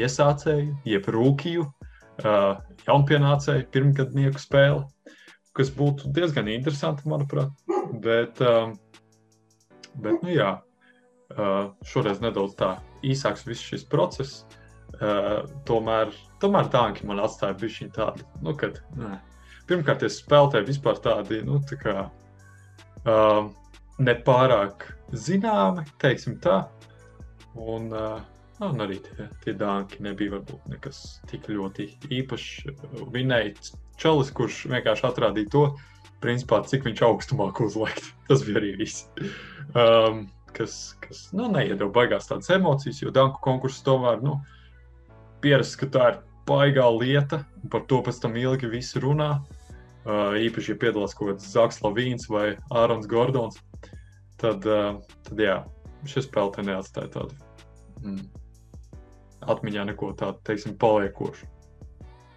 [0.00, 2.54] iesācēju, jeb rūkīju uh,
[2.86, 4.86] jaunpienācēju pirmgadnieku spēli,
[5.56, 7.52] kas būtu diezgan interesanti, manuprāt.
[8.00, 8.72] Bet, uh,
[10.00, 10.54] bet nu jā,
[11.36, 14.44] uh, šoreiz nedaudz tā īsāks viss šis process.
[15.00, 16.10] Uh, tomēr,
[16.42, 19.14] tomēr tanki man atstāja bišķiņu tādu, nu, kad, nē.
[19.70, 23.44] Pirmkārt, es spēlēju vispār tādi, nu, tā kā uh,
[24.02, 26.64] nepārāk zināmi, teiksim tā.
[27.54, 28.18] Un, uh,
[28.66, 31.86] un arī tie, tie dāņi nebija varbūt nekas tik ļoti
[32.18, 32.74] īpašs.
[33.14, 33.54] Vinēja
[34.00, 35.64] Čalis, kurš vienkārši atrādīja to,
[36.24, 38.12] principā, cik viņš augstumā uzlikt.
[38.28, 39.08] Tas bija arī viss.
[39.74, 44.38] Um, kas, kas nu, neiedod baigās tādas emocijas, jo Danku konkurss tomēr nu,
[45.44, 49.32] pierast, ka tā ir baigā lieta, un par to pēc tam ilgi visi runā.
[50.00, 53.60] Uh, īpaši, ja piedalās kaut kāds Zaks Lavīns vai Ārons Gordons,
[54.40, 54.96] tad, uh,
[55.28, 55.58] tad jā,
[56.08, 57.36] šis spēle neatstāja tādu.
[58.00, 58.40] Mm
[59.48, 61.48] atmiņā neko tādu, teiksim, paliekošu.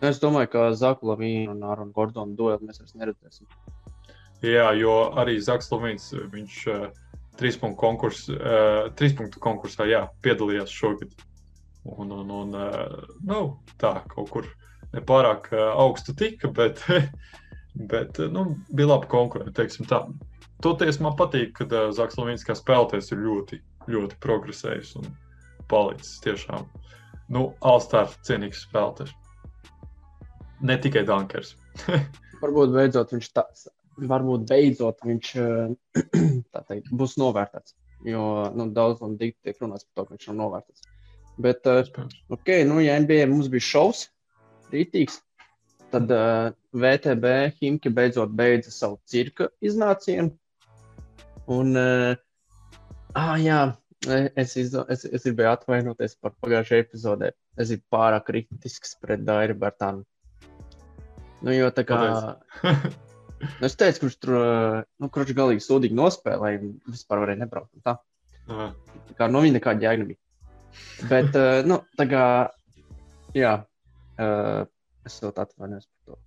[0.03, 3.47] Es domāju, ka Zaku Lavīnu un Āronu Gordonu dueli mēs vairs neredzēsim.
[4.43, 6.87] Jā, jo arī Zaks Lavīns, viņš uh,
[7.39, 11.13] trīs punktu konkurs, uh, trīs punktu konkursā jā, piedalījās šogad.
[11.83, 13.39] Un, un, un uh, nu,
[13.81, 14.47] tā kaut kur
[14.93, 16.83] nepārāk uh, augstu tika, bet,
[17.91, 19.59] bet nu, bija labi konkurēt.
[20.63, 23.59] Toties man patīk, ka uh, Zaks Lavīns kā spēlētājs ir ļoti,
[23.91, 25.11] ļoti progresējis un
[25.71, 26.69] palicis tiešām
[27.33, 29.13] nu, Alstāra cienīgs spēlētājs.
[30.63, 31.55] Ne tikai Dunkers.
[32.43, 33.45] varbūt beidzot viņš, tā,
[33.97, 35.33] varbūt beidzot viņš
[36.69, 37.75] teikt, būs novērtēts.
[38.07, 38.23] Jo
[38.55, 40.89] nu, daudz no dikti tiek runāts par to, ka viņš nav novērtēts.
[41.43, 41.67] Bet,
[42.33, 44.07] ok, nu, ja NBA mums bija šovs,
[44.73, 45.21] rītīgs,
[45.93, 50.33] tad uh, VTB Himki beidzot beidza savu cirka iznācienu.
[51.53, 52.13] Un, uh,
[53.17, 53.63] ah, jā,
[54.35, 57.29] Es, izdo, es, es gribēju atvainoties par pagājušajā epizodē.
[57.55, 60.03] Es biju pārāk kritisks pret Dairu Bartānu.
[61.43, 61.99] Nu, jo tā kā.
[63.43, 67.71] nu, es teicu, kurš tur, uh, nu, kurš galīgi sūdīgi nospēlēja, un vispār varēja nebraukt.
[67.85, 67.97] Tā.
[68.51, 68.69] Aha.
[69.09, 70.19] Tā kā no viņa nekāda jēga nebija.
[71.09, 72.23] Bet, uh, nu, tā kā,
[73.37, 74.63] jā, uh,
[75.07, 76.21] es vēl atvainojos par to.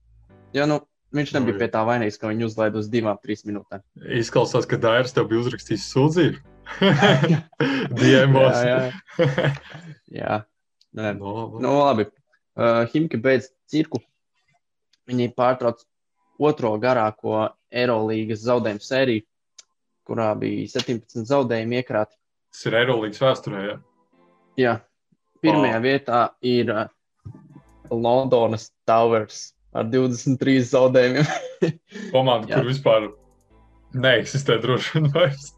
[0.56, 0.80] Jā, nu,
[1.16, 3.84] viņš Nu, nebija pie tā vainīgs, ka viņu uzlaid uz divām, trīs minūtēm.
[4.20, 6.44] Izklausās, ka Dairis tev bija uzrakstījis sūdzību.
[8.00, 8.60] Diemos.
[8.66, 8.78] jā,
[9.20, 9.50] jā.
[10.20, 10.38] jā.
[10.96, 12.08] Nē, No, nu, labi.
[12.56, 14.00] Uh, Himki beidz cirku.
[15.06, 15.82] Viņi pārtrauc
[16.38, 19.24] otro garāko Eirolandes zaudējumu sēriju,
[20.06, 22.16] kurā bija 17 zaudējumi iekrāti.
[22.52, 23.62] Tas ir Eirolandes vēsturē.
[23.66, 23.76] Jā.
[24.56, 24.74] Jā,
[25.44, 25.84] pirmajā Wow.
[25.84, 26.86] vietā ir uh,
[27.92, 31.28] Londonas Towers ar 23 zaudējumiem.
[32.14, 33.10] Komanda, kur vispār
[33.96, 35.50] neeksistē droši vien vairs.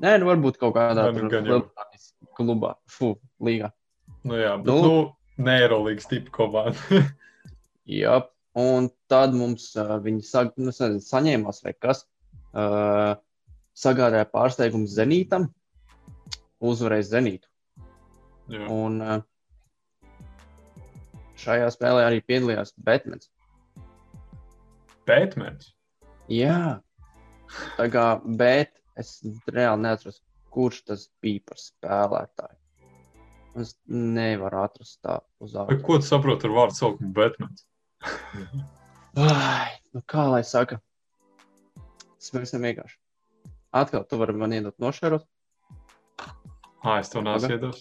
[0.00, 1.28] Nē, nu varbūt kaut kādā nu.
[1.28, 3.70] Lielbritānijas klubā, fu, līgā.
[4.24, 4.76] Nu, jā, bet Nu.
[4.84, 5.00] nu,
[5.40, 6.76] ne Eirolandes tipa komanda.
[7.90, 8.20] Jā,
[8.58, 12.04] un tad mums uh, viņi sag, nu, nezinu, saņēmās vai kas.
[12.50, 13.14] Uh,
[13.78, 15.48] sagādāja pārsteigumu Zenītam,
[16.60, 17.46] uzvarēja Zenītu.
[18.50, 18.66] jā.
[18.74, 19.20] Un uh,
[21.40, 23.30] šajā spēlē arī piedalījās Batmans.
[25.08, 25.72] Batmans.
[26.30, 26.80] Jā,
[27.78, 30.20] tā kā, bet es reāli neatceros,
[30.54, 32.58] kurš tas bija par spēlētāju.
[33.58, 35.80] Es nevaru atrast tā uz ārā.
[35.82, 37.64] Ko tu saproti ar vārdu saukumu Batmans?
[39.20, 40.78] Ai, nu kā lai saka?
[42.20, 42.96] Tas pavisam vienkārši.
[43.76, 45.24] Atkal tu vari man iedot nošērot.
[46.80, 47.56] Ah, es tev nesu Labi.
[47.58, 47.80] iedos.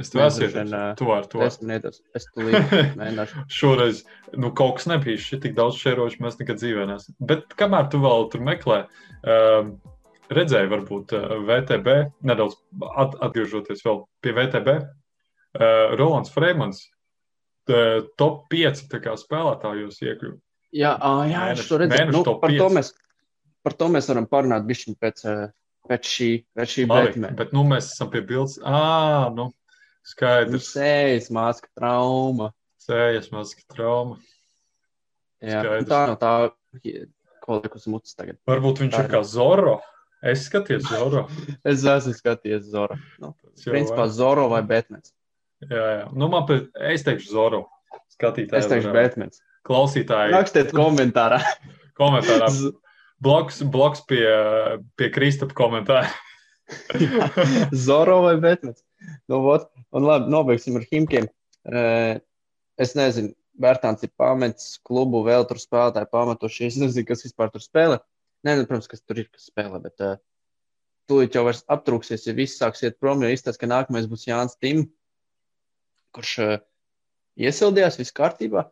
[0.00, 0.76] Es tev Nē, nesu droši vien, iedos.
[0.80, 1.48] ā, Tu vari, tu vari.
[1.50, 2.00] Es man iedos.
[2.18, 3.44] Es tulīt mēģināšu.
[3.56, 4.02] Šoreiz
[4.36, 7.16] nu, kaut kas nebija šī tik daudz šērošu, mēs nekad dzīvē neesam.
[7.32, 8.78] Bet kamēr tu vēl tur meklē,
[9.24, 9.74] um,
[10.30, 11.96] redzēji, varbūt uh, VTB,
[12.30, 12.56] nedaudz
[13.02, 16.99] at atgriežoties vēl pie VTB, uh, Rolands Freemans, uh,
[18.20, 20.38] top 5 tā kā spēlētājos iekļuva.
[20.76, 22.12] Jā, ā, jā Mēnešu- es to redzēju.
[22.14, 22.74] Nu, par, to pieci.
[22.76, 22.92] mēs,
[23.66, 25.34] par to mēs varam parunāt bišķiņ pēc, ā,
[25.90, 28.58] pēc šī, pēc šī Labi, bet nu, mēs esam pie bildes.
[28.62, 29.50] Ā, nu,
[30.06, 30.70] skaidrs.
[30.76, 32.52] Sējas māska trauma.
[32.80, 34.16] Sējas mazs trauma.
[35.40, 35.84] Jā, Skaidrs.
[35.84, 36.32] nu tā nav tā,
[37.40, 38.38] ko liek uz mutes tagad.
[38.48, 39.78] Varbūt viņš Tā ir kā Zoro.
[40.22, 41.26] Es skaties Zoro.
[41.64, 42.98] Es esmu skatījies Zoro.
[43.22, 43.32] Nu,
[43.64, 44.12] principā var.
[44.12, 45.14] Zoro vai Batmans.
[45.66, 46.06] Jā, jā.
[46.16, 47.64] Nu, man pēc, es teikšu Zoro.
[48.14, 48.62] Skatītāji.
[48.62, 49.42] Es teikšu Batmans.
[49.68, 50.32] Klausītāji.
[50.34, 51.42] Rakstiet komentārā.
[52.00, 52.48] Komentārā.
[53.20, 54.24] Bloks, bloks pie,
[54.96, 56.08] pie Kristapa komentāra.
[57.86, 58.80] Zoro vai Batmans.
[59.28, 59.68] Nu, vot.
[59.96, 61.28] un labi, nobeigsim ar Himkiem.
[61.68, 62.20] Eh,
[62.80, 66.68] Es nezinu, Bērtāns ir pametis klubu, vēl tur spēlētāji pametuši.
[66.70, 67.98] Es nezinu, kas vispār tur spēlē.
[68.46, 70.14] Nē, nu, protams, kas tur ir, kas spēlē, bet uh,
[71.10, 74.56] tūlīt jau vairs aptrūksies, ja viss sāks iet prom, jo izstāsta, ka nākamais būs Jānis
[74.64, 74.86] Tim,
[76.16, 76.58] kurš uh,
[77.40, 78.66] iesildījās, viss kārtībā.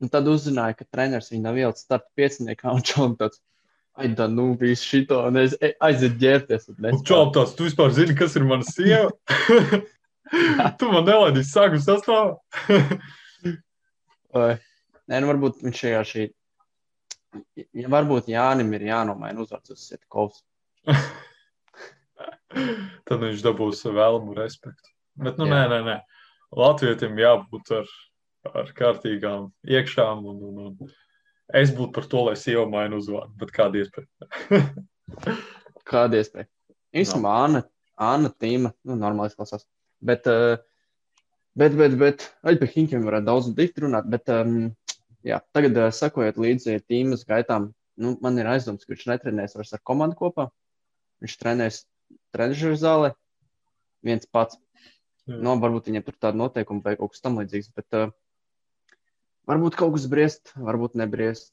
[0.00, 3.42] Un tad uzzināja, ka treneris viņu nav ielicis starta pieciniekā un čau tāds.
[4.00, 6.70] Ai, da, nu, viss šito, un es aiziet ģērbties.
[7.04, 9.10] čau, tāds, tu vispār zini, kas ir mana sieva?
[10.80, 12.38] tu man nelaidīsi sākuma sastāvā.
[15.10, 16.28] Nē, nu varbūt viņš šajā šī.
[17.78, 20.40] Ja varbūt Jānim ir jānomaina uzvārds uz Sitkovs.
[23.06, 24.88] Tad viņš dabūs vēlamu respektu.
[25.20, 25.52] Bet, nu, Jā.
[25.54, 25.96] nē, nē, nē.
[26.56, 27.90] Latvijam jābūt ar,
[28.50, 30.24] ar kārtīgām iekšām.
[30.26, 30.94] Un, un, un.
[31.54, 34.60] Es būtu par to, lai sieva maina uzvārdu, bet kāda iespēja?
[35.90, 36.46] Kāda iespēja?
[36.94, 37.62] Īstenībā Anna,
[37.98, 39.66] Anna Tīma, nu, normāli izklausās.
[40.06, 40.58] Bet, uh,
[41.58, 44.06] bet, bet, bet, arī par Hinkiem varētu daudz dikti runāt.
[44.10, 44.70] Bet, um,
[45.26, 49.74] jā, tagad, uh, sakojot līdzi tīmas gaitām, nu, man ir aizdoms, ka viņš netrenēs vairs
[49.74, 50.46] ar komandu kopā.
[51.22, 51.82] Viņš trenēs
[52.34, 53.12] trenižera zālē
[54.06, 54.58] viens pats.
[55.30, 55.38] Jā.
[55.38, 58.12] Nu, varbūt viņam tur tāda noteikuma vai kaut kas tamlīdzīgs, bet uh,
[59.50, 61.52] varbūt kaut kas briest, varbūt nebriest.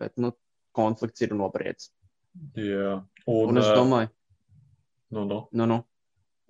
[0.00, 0.32] Bet nu,
[0.76, 1.90] konflikts ir nobriedis.
[2.54, 4.10] Jā, Un, un, es ā, domāju,
[5.14, 5.40] nu, nu.
[5.52, 5.78] nu, nu,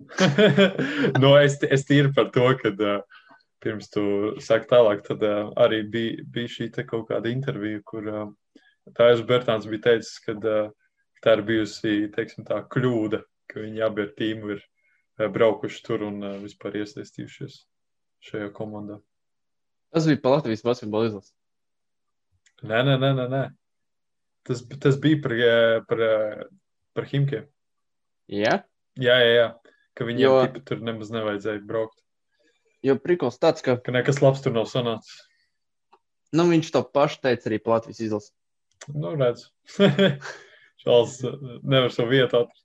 [1.23, 3.23] nu, es, es tīri par to, ka uh,
[3.61, 4.03] pirms tu
[4.41, 8.29] saki tālāk, tad uh, arī bija, bija šī kaut kāda intervija, kur uh,
[8.97, 10.71] Tājs Bertāns bija teicis, ka uh,
[11.21, 14.63] tā ir bijusi, teiksim tā, kļūda, ka viņi abi ar tīmu ir
[15.29, 17.59] braukuši tur un uh, vispār iesaistījušies
[18.29, 18.99] šajā komandā.
[19.93, 21.33] tas bija pa Latvijas basketbola izlases.
[22.63, 23.25] Nē, nē, nē, nē.
[23.29, 23.43] nē.
[24.43, 26.43] Tas, tas bija par, eh, par, eh,
[26.93, 27.47] par Himkiem.
[28.29, 28.63] Jā,
[28.99, 29.47] Jā, jā, jā.
[29.95, 30.61] Ka viņiem Jo- jo...
[30.65, 31.97] tur nemaz nevajadzēja braukt.
[32.83, 35.21] jo prikals tāds, ka Ka nekas labs tur nav sanācis.
[36.33, 38.33] nu, viņš to pašu teica arī Latvijas izlases.
[38.93, 39.49] Nu, redz.
[40.83, 40.97] Eh,
[41.61, 42.60] nevar savu vietu atrast.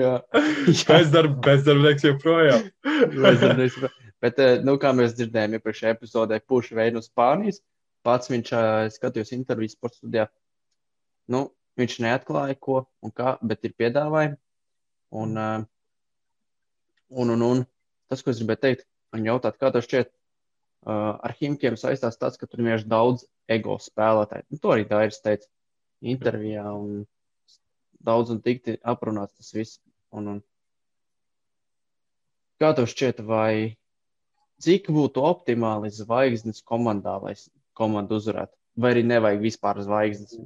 [0.00, 0.16] Jā.
[0.88, 2.66] Bezdarb, bezdarbnieks joprojām.
[2.86, 4.02] Vajadzētu neizprast.
[4.24, 7.62] Bet, eh, nu, kā mēs dzirdējām iepriekšējā epizodē, puši veidu no Spānijas.
[8.06, 10.28] pats viņš uh, skatījās interviju sporta studijā.
[11.26, 11.40] Nu,
[11.80, 14.36] viņš neatklāja, ko un kā, bet ir piedāvājumi.
[15.10, 15.64] Un, uh,
[17.10, 17.64] un, un, un
[18.06, 20.12] tas, ko es gribēju teikt, un jautāt, kā tas šķiet,
[20.86, 24.46] ar Himkiem saistās tas, ka tur ir vienkārši daudz ego spēlētāju.
[24.54, 25.48] Nu, to arī Dairis teica
[26.14, 27.02] intervijā, un
[28.06, 29.80] daudz un tikti aprunāts tas viss.
[30.14, 30.44] Un, un.
[32.62, 33.76] Kā tev šķiet, vai
[34.64, 37.34] cik būtu optimāli zvaigznes komandā, lai
[37.76, 38.54] komandu uzvarētu?
[38.80, 40.38] Vai arī nevajag vispār zvaigznes?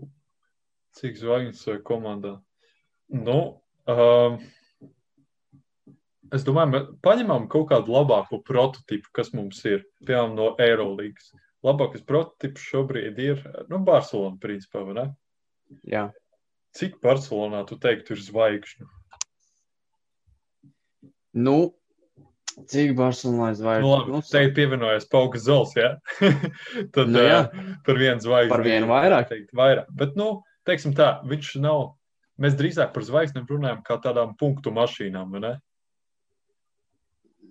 [0.99, 2.33] Cik zvaigznes vai komandā?
[3.11, 3.39] Nu,
[3.91, 4.39] um,
[6.35, 11.33] es domāju, paņemam kaut kādu labāku prototipu, kas mums ir, piemēram, no Eirolandes.
[11.67, 15.11] Labākais prototyps šobrīd ir nu, Barcelona, principā?
[15.85, 16.07] Jā.
[16.77, 18.87] Cik Barcelonā tu teiktu ir zvaigžņu?
[21.41, 21.57] Nu,
[22.71, 23.87] cik Barcelonā ir zvaigžņu?
[23.87, 25.97] Nu, labi, nu, te ir pievienojies Paugas Zols, ja?
[26.95, 27.41] Tad Nu, jā.
[27.49, 28.53] uh, par vienu zvaigzni.
[28.55, 29.33] Par vienu vairāk.
[29.33, 29.91] Teikt, vairāk.
[29.99, 30.29] Bet, nu,
[30.69, 31.83] teiksim tā, viņš nav,
[32.41, 35.53] mēs drīzāk par zvaigznēm runājam kā tādām punktu mašīnām, vai ne?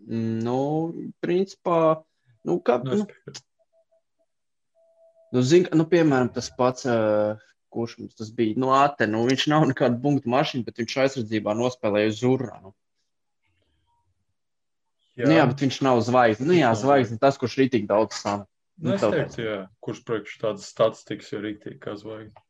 [0.10, 0.62] Nu,
[1.22, 2.00] principā,
[2.48, 3.36] nu, kā, Nu, nu,
[5.36, 7.38] nu, zin, nu, piemēram, tas pats, uh,
[7.74, 11.56] kurš mums tas bija, nu, Ate, nu, viņš nav nekāda punktu mašīna, bet viņš aizsardzībā
[11.58, 12.60] nospēlēja uz Zurā.
[12.64, 12.74] Nu.
[15.20, 15.28] Jā.
[15.28, 16.48] Nu, jā, bet viņš nav zvaigznes.
[16.48, 18.48] Nu, jā, zvaigznes tas, kurš ir tik daudz sāna.
[18.80, 19.34] Nu, es tāpēc.
[19.36, 22.46] teiktu, jā, kurš priekš tādas statistikas ir rīktīgi kā zvaigzne.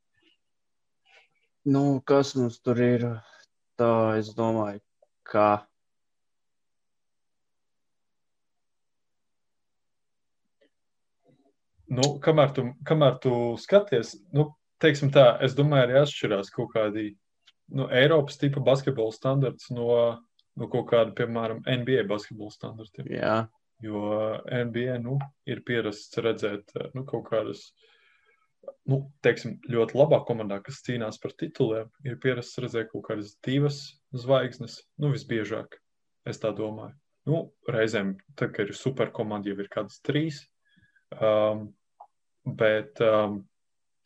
[1.69, 3.07] Nu, kas mums tur ir?
[3.79, 4.81] Tā, es domāju,
[5.27, 5.47] ka.
[11.89, 14.51] Nu, kamēr, tu, kamēr tu skaties, nu,
[14.83, 17.11] teiksim tā, es domāju, arī atšķirās kaut kādi
[17.75, 19.91] nu, Eiropas tipa basketbola standarts no,
[20.57, 23.09] no kaut kāda, piemēram, NBA basketbola standartiem.
[23.13, 23.37] Jā,
[23.79, 24.09] Jo
[24.51, 25.15] NBA nu,
[25.47, 27.69] ir pierasts redzēt nu, kaut kādas,
[28.91, 31.87] nu, teiksim, ļoti labā komandā, kas cīnās par tituliem.
[32.03, 33.79] Ir pierasts redzēt kaut kādas divas
[34.11, 35.79] zvaigznes, nu, visbiežāk.
[36.27, 36.91] Es tā domāju.
[37.29, 37.39] Nu,
[37.71, 40.41] reizēm, tad, kad ir superkomanda, jau ir kādas trīs.
[41.15, 41.69] Um,
[42.43, 43.45] bet, um,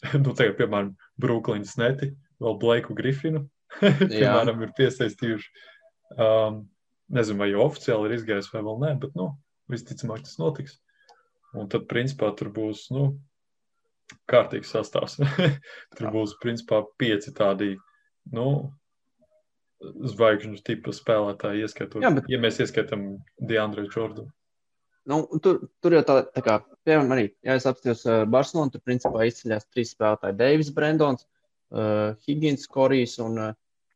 [0.24, 2.12] nu, tagad, piemēram, Brooklynas neti,
[2.44, 3.46] vēl Blaiku Grifinu,
[3.82, 5.52] piemēram, ir piesaistījuši.
[6.14, 6.64] Um,
[7.14, 9.32] nezinu, vai jau oficiāli ir izgājis vai vēl nē, bet, nu,
[9.72, 10.78] visticamāk tas notiks.
[11.54, 13.12] Un tad, principā, tur būs, nu,
[14.30, 15.20] kārtīgs sastāvs.
[15.98, 17.74] tur būs, principā, pieci tādi,
[18.34, 18.48] nu,
[19.84, 24.32] zvaigžņu tipa spēlētāji, ieskaitot, Jā, bet- ja mēs ieskaitām Deandre Jordanu.
[25.10, 28.84] Nu, tur, tur jau tā, tā kā, piemēram, arī, ja es apstājos uh, Barcelonu, tur
[28.86, 31.26] principā izceļās trīs spēlētāji- Deivis Brendons,
[31.74, 33.52] uh, Higgins, Korijs un uh,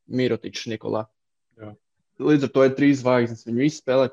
[0.08, 1.06] Mirotičs Nikolā.
[1.60, 1.74] Jā.
[2.24, 3.46] Līdz ar to ir trīs zvaigznes.
[3.48, 4.10] Viņi visi spēlē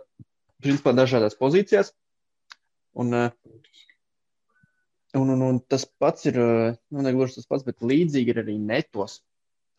[0.65, 1.93] principā dažādās pozīcijās.
[3.01, 3.31] Un, uh,
[5.19, 8.59] un, un, un tas pats ir, uh, nu, negluži tas pats, bet līdzīgi ir arī
[8.61, 9.21] netos.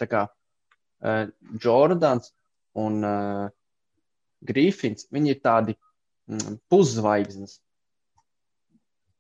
[0.02, 1.28] Tā kā uh,
[1.64, 2.34] Jordans
[2.76, 3.46] un uh,
[4.46, 5.78] Grifins, viņi ir tādi
[6.72, 7.60] puszvaigznes.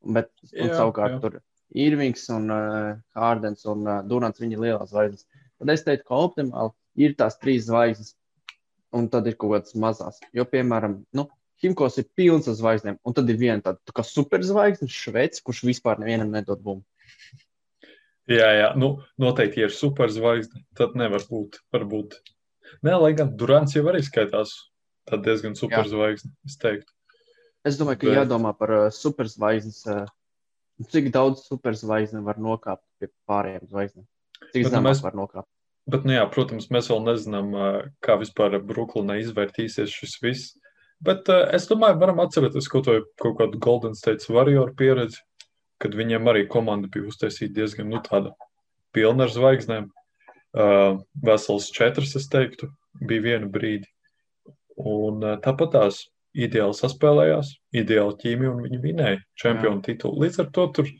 [0.05, 1.21] Bet un, Jā, savukārt jā.
[1.23, 1.37] tur
[1.85, 5.25] Irvings un uh, Hārdens un uh, Dunants, viņi ir lielās zvaigznes.
[5.59, 6.73] Tad es teiktu, ka optimāli
[7.07, 8.13] ir tās trīs zvaigznes,
[8.95, 10.21] un tad ir kaut kādas mazās.
[10.35, 11.27] Jo, piemēram, nu,
[11.63, 15.63] Himkos ir pilns ar zvaigznēm, un tad ir viena tāda tā kā superzvaigznes, Šveice, kurš
[15.69, 16.83] vispār nevienam nedod bumbu.
[18.29, 21.61] Jā, jā, nu, noteikti, ja ir superzvaigzne, tad nevar būt.
[21.73, 22.17] Varbūt.
[22.85, 24.55] Nē, lai gan Durants jau arī skaitās
[25.05, 26.94] tā diezgan superzvaigzne, es teiktu.
[27.65, 29.81] Es domāju, ka Bet- jādomā par uh, superzvaigznes.
[29.89, 30.05] Uh,
[30.91, 34.05] cik daudz superzvaigznes var nokāpt pie pārējiem zvaigznēm?
[34.51, 35.49] Cik nu, zemāk mēs- var nokāpt?
[35.87, 37.65] Bet, nu, jā, protams, mēs vēl nezinām, ā,
[38.01, 40.55] kā vispār Brooklynā izvērtīsies šis viss.
[41.05, 45.19] Bet uh, es domāju, varam atcerēties kaut, vai, kaut kādu Golden State Warrior pieredzi,
[45.77, 48.31] kad viņiem arī komanda bija uztaisīta diezgan nu, tāda
[48.95, 49.91] pilna ar zvaigznēm.
[50.55, 52.69] Uh, vesels četras, es teiktu,
[53.03, 53.89] bija vienu brīdi.
[54.79, 56.05] Un uh, tāpat tās
[56.35, 60.25] ideāli saspēlējās, ideāli ķīmija, un viņi vinēja čempionu titulu.
[60.25, 60.91] Līdz ar to tur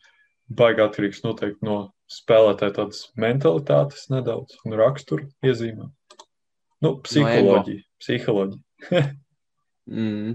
[0.61, 1.77] baigā atkarīgs noteikti no
[2.11, 5.91] spēlētāja tādas mentalitātes nedaudz un rakstura iezīmēm.
[6.85, 7.85] Nu, psiholoģija.
[8.03, 9.05] psiholoģija.
[9.85, 10.31] Mm.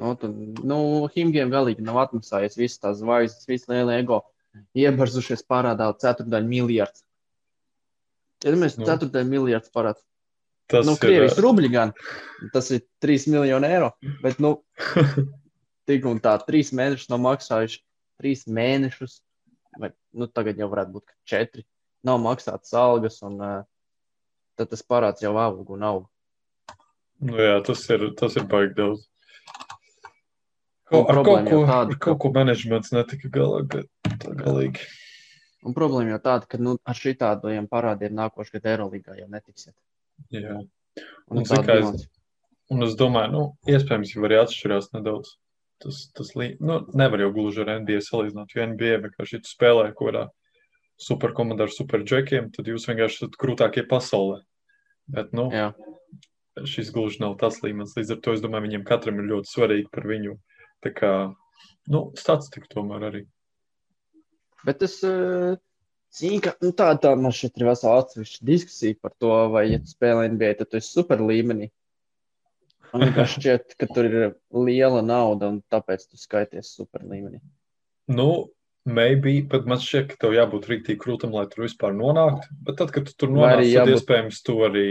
[0.00, 0.76] Nu, tad, nu,
[1.12, 4.22] Himgiem galīgi nav atmaksājies visas tās zvaigznes, visas lielie ego.
[4.72, 7.04] Iebarzušies parādā ceturdaļu miljards.
[8.40, 8.86] Ja mēs Nu.
[8.88, 10.00] ceturdaļu miljards parāds,
[10.70, 11.92] Tas nu, ir, Krievijas rubļi gan,
[12.54, 13.90] tas ir 3 miljoni eiro,
[14.24, 14.56] bet, nu,
[15.90, 17.82] tik un tā, 3 mēnešus nav maksājuši,
[18.22, 19.18] 3 mēnešus,
[19.82, 21.66] vai, nu, tagad jau varētu būt 4,
[22.06, 23.60] nav maksātas algas, un uh,
[24.58, 26.08] tad tas parāds jau aug un aug.
[27.20, 29.06] nu, jā, tas ir, tas ir baigi daudz.
[30.90, 33.62] Un ar, kaut ko, tāda, ar kaut ko menedžments netika galā,
[34.24, 34.88] galīgi.
[35.66, 39.76] Un problēma jau tāda, ka nu, ar šitādiem parādiem nākošais gads Eirolandā jau netiksiet.
[40.34, 40.56] Jā.
[41.30, 42.08] Un, Un aiz- bilance.
[42.70, 45.32] Un es domāju, nu, iespējams, arī atšķirās nedaudz.
[45.82, 46.52] Tas, tas lī...
[46.60, 50.24] nu, nevar jau gluži ar NBA salīdzināt, jo NBA vienkārši spēlē kaut kādā
[51.00, 54.42] superkomandā ar superģekiem, tad jūs vienkārši esat krūtākie pasaulē.
[55.10, 55.70] Bet, nu, Jā.
[56.68, 57.96] šis gluži nav tas līmenis.
[57.96, 60.36] Līdz ar to es domāju, viņiem katram ir ļoti svarīgi par viņu.
[60.84, 61.12] Tā kā,
[61.90, 63.24] nu, statistika tomēr arī.
[64.68, 65.56] Bet es uh,
[66.14, 69.80] zinu, ka nu, tā, tā man šeit ir vesela atsevišķa diskusija par to, vai, ja
[69.82, 71.70] tu spēlē NBA, tad tu esi super līmenī.
[72.90, 77.38] Man vienkārši šķiet, ka tur ir liela nauda, un tāpēc tu skaities super līmenī.
[78.10, 78.50] Nu,
[78.88, 82.50] maybe, bet man šķiet, ka tev jābūt rīktīgi krūtam, lai tur vispār nonāktu.
[82.66, 84.86] Bet tad, kad tu tur nonāc, arī tad jābūt- iespējams tu arī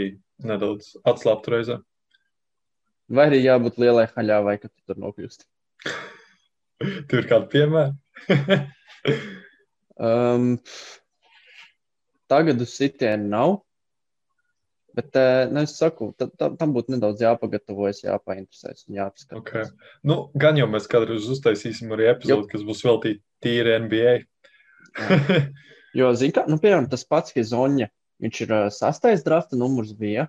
[0.47, 1.79] nedaudz atslābtu reizē.
[3.09, 5.49] Vai arī jābūt lielai haļāvai, ka tu tur nokļūsti.
[7.11, 7.93] Tur ir kādi piemēri.
[9.99, 10.61] Um,
[12.31, 13.57] tagad uz sitienu nav.
[14.97, 19.39] Bet, uh, nu, es saku, ta- ta- tam būtu nedaudz jāpagatavojas, jāpainteresēs un jāpaskatās.
[19.43, 19.67] Okay.
[20.03, 24.15] Nu, gan jau mēs kādreiz uztaisīsim arī epizodi, kas būs veltīta tīri NBA.
[25.97, 27.87] Jo, zini, kā, nu, piemēram, tas pats Hezonja,
[28.21, 30.27] viņš ir uh, sastais drafta numurs bija,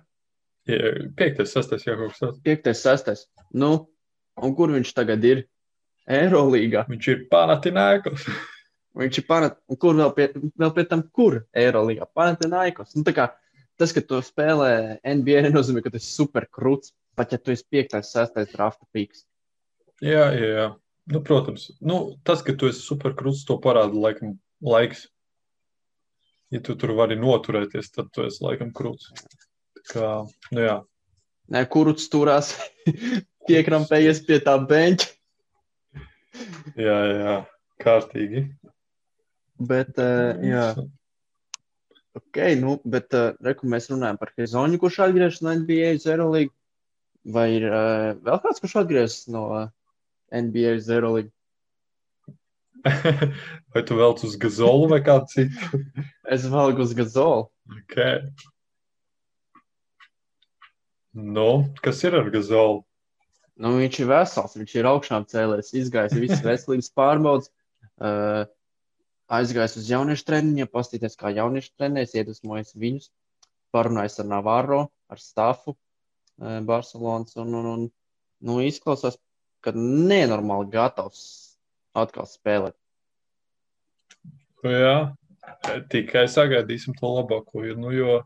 [0.69, 0.77] Ja,
[1.17, 2.39] Piektais, sastais, jā, kaut kas tāds.
[2.45, 3.23] piektais, sastais.
[3.49, 3.69] Nu,
[4.37, 5.39] un kur viņš tagad ir?
[6.05, 6.83] Eirolīgā.
[6.89, 8.27] Viņš ir Panathinaikos.
[8.97, 10.27] Viņš ir un kur vēl pie,
[10.59, 12.09] vēl pie tam, kur Eirolīgā?
[12.11, 12.95] Panathinaikos.
[12.97, 13.29] Nu, kā
[13.79, 17.63] tas, ka tu spēlē NBA, nenozīmē, ka tas ir super krūts, pat ja tu esi
[17.71, 19.23] piektais, sastais drafta pīks.
[20.03, 20.67] Jā, jā, jā.
[21.11, 25.07] Nu, protams, nu, tas, ka tu esi superkrūts, to parāda laikam laiks.
[26.51, 29.07] Ja tu tur vari noturēties, tad tu esi laikam krūts.
[29.87, 30.11] Kā,
[30.51, 30.77] nu, jā.
[31.51, 32.53] Nē, kurus turās
[33.47, 35.07] piekrampējies pie tā beņķa.
[36.79, 37.37] jā, jā,
[37.81, 38.45] kārtīgi.
[39.61, 40.65] Bet, uh, jā,
[42.17, 46.53] ok, nu, bet uh, reku mēs runājam par Hezonju, kurš atgriežas no NBA uz Eurolīgu.
[47.35, 49.67] Vai ir uh, vēl kāds, kurš atgriežas no uh,
[50.33, 51.29] NBA uz Eurolīgu?
[53.73, 55.81] Vai tu velc uz gazolu vai kādu citu?
[56.33, 57.49] Es valgu uz Gazolu.
[57.83, 58.21] Okay.
[61.13, 62.85] Nu, kas ir ar gazolu?
[63.59, 67.51] Nu, viņš ir vesels, viņš ir augšām cēlējis, izgājis visas veselības pārbaudas,
[67.99, 68.47] uh,
[69.31, 73.11] aizgājis uz jauniešu treniņiem, pastīties, kā jauniešu trenēs, iedvesmojis viņus,
[73.75, 77.87] parunājis ar Navarro, ar Stafu, uh, Barcelonas, un, un, un
[78.41, 79.19] nu, izklausās,
[79.61, 81.23] ka nenormāli gatavs
[81.97, 82.75] atkal spēlēt.
[84.61, 84.95] Nu, jā,
[85.91, 87.63] tikai sagaidīsim to labāko.
[87.65, 88.19] Jo, nu, jo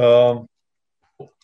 [0.00, 0.42] um,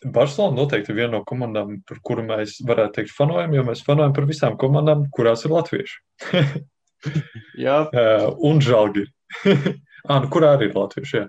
[0.05, 4.15] Barcelona noteikti ir viena no komandām, par kuru mēs varētu teikt, fanojam, jo mēs fanojam
[4.15, 6.01] par visām komandām, kurās ir latvieši.
[7.65, 9.05] Jā, uh, un žēlgi.
[9.45, 11.17] ah, nu, kurā arī ir latvieši?
[11.21, 11.27] Jā.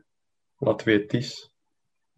[0.67, 1.35] Latvietis.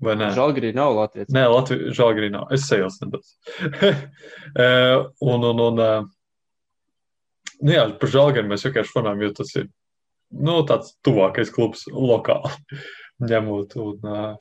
[0.02, 0.32] Vai nē?
[0.34, 1.28] Žalgirī nav Latvijas.
[1.30, 2.48] Nē, Latvijas žēlgi nav.
[2.54, 3.36] Es sajos nedaudz.
[3.62, 6.08] uh, un, un, un, uh,
[7.62, 9.68] nu jā, par žēlgiem mēs vienkārši fanojam, jo tas ir
[10.32, 12.50] nu, tāds tuvākais klubs lokāli
[13.22, 13.76] ņemot.
[13.78, 14.34] Un, uh,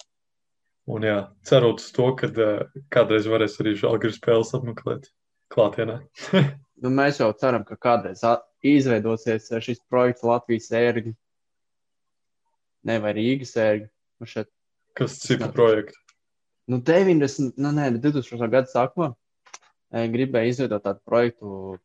[0.89, 5.11] un jā, cerot uz to, ka uh, kādreiz varēs arī žēlgari spēles apmeklēt
[5.53, 5.99] klātienē.
[6.81, 11.13] Nu, mēs jau ceram, ka kādreiz a- izveidosies šis projekts Latvijas ērgļi.
[12.89, 13.89] Ne, vai Rīgas ērgļi.
[14.21, 14.49] Nu, šeit,
[14.97, 15.97] Kas cita projekta?
[16.69, 18.49] nu, 90, nu, nē, 2000.
[18.51, 21.79] gada sākumā eh, gribēja izveidot tādu projektu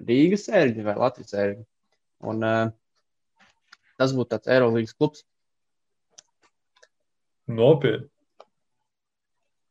[0.00, 1.66] Rīgas ērgļi vai Latvijas ērgļi.
[2.30, 2.62] Un eh,
[4.00, 5.24] tas būtu tāds Eirolandes klubs.
[7.50, 8.08] Nopietni.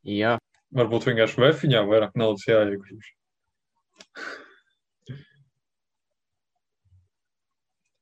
[0.09, 0.37] Jā,
[0.69, 3.15] Varbūt vienkārši vefiņā vairāk naudas jāiegūst.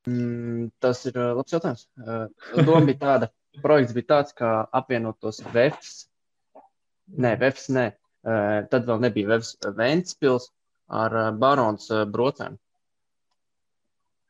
[0.08, 1.86] Mm, tas ir eh, labs jautājums.
[2.02, 3.30] Eh, Doma bija tāda,
[3.64, 6.06] projekts bija tāds, kā apvienot tos VEFs.
[7.18, 7.86] Nē, VEFs nē.
[8.28, 10.50] Eh, Tad vēl nebija VEFs Ventspils
[10.88, 12.56] ar Barons Brocēm.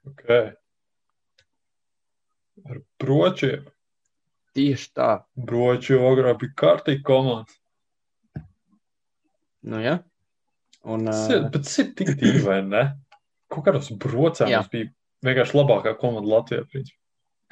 [0.09, 0.53] Okay.
[2.66, 3.66] Ar bročiem.
[4.59, 5.11] Tieši tā.
[5.37, 7.53] Broči ogrā bija kārtīgi komanda.
[9.68, 9.99] Nu, ja?
[10.89, 12.85] Un, Tas ir, uh, bet tas ir tik dīvaini, ne?
[13.53, 14.62] Kaut kādos brocēm Jā.
[14.72, 14.91] bija
[15.27, 16.64] vienkārši labākā komanda Latvijā.
[16.71, 16.99] principā.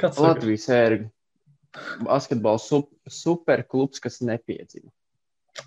[0.00, 0.28] Kāds saka?
[0.28, 1.08] Latvijas ērgļi.
[2.06, 4.90] Basketbola sup, superklubs, kas nepiedzima.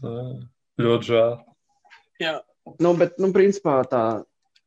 [0.02, 0.14] Ā,
[0.80, 1.34] Ļoti žēl.
[2.80, 4.04] Nu, bet, nu, principā tā,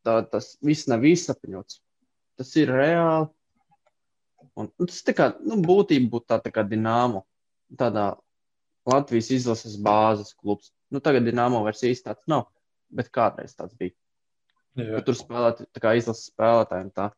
[0.05, 1.79] tā, tas viss nav izsapņots.
[2.39, 3.29] Tas ir reāli.
[4.59, 7.23] Un, nu, tas tā kā, nu, būtība būtu tā, tā kā dināmo.
[7.79, 8.11] Tādā
[8.89, 10.73] Latvijas izlases bāzes klubs.
[10.93, 12.49] Nu, tagad dināmo vairs īsti tāds nav,
[12.93, 13.95] bet kādreiz tāds bija.
[14.77, 15.01] Jā.
[15.05, 16.89] Tur spēlēt, tā kā izlases spēlētāji.
[16.89, 17.09] un Tā.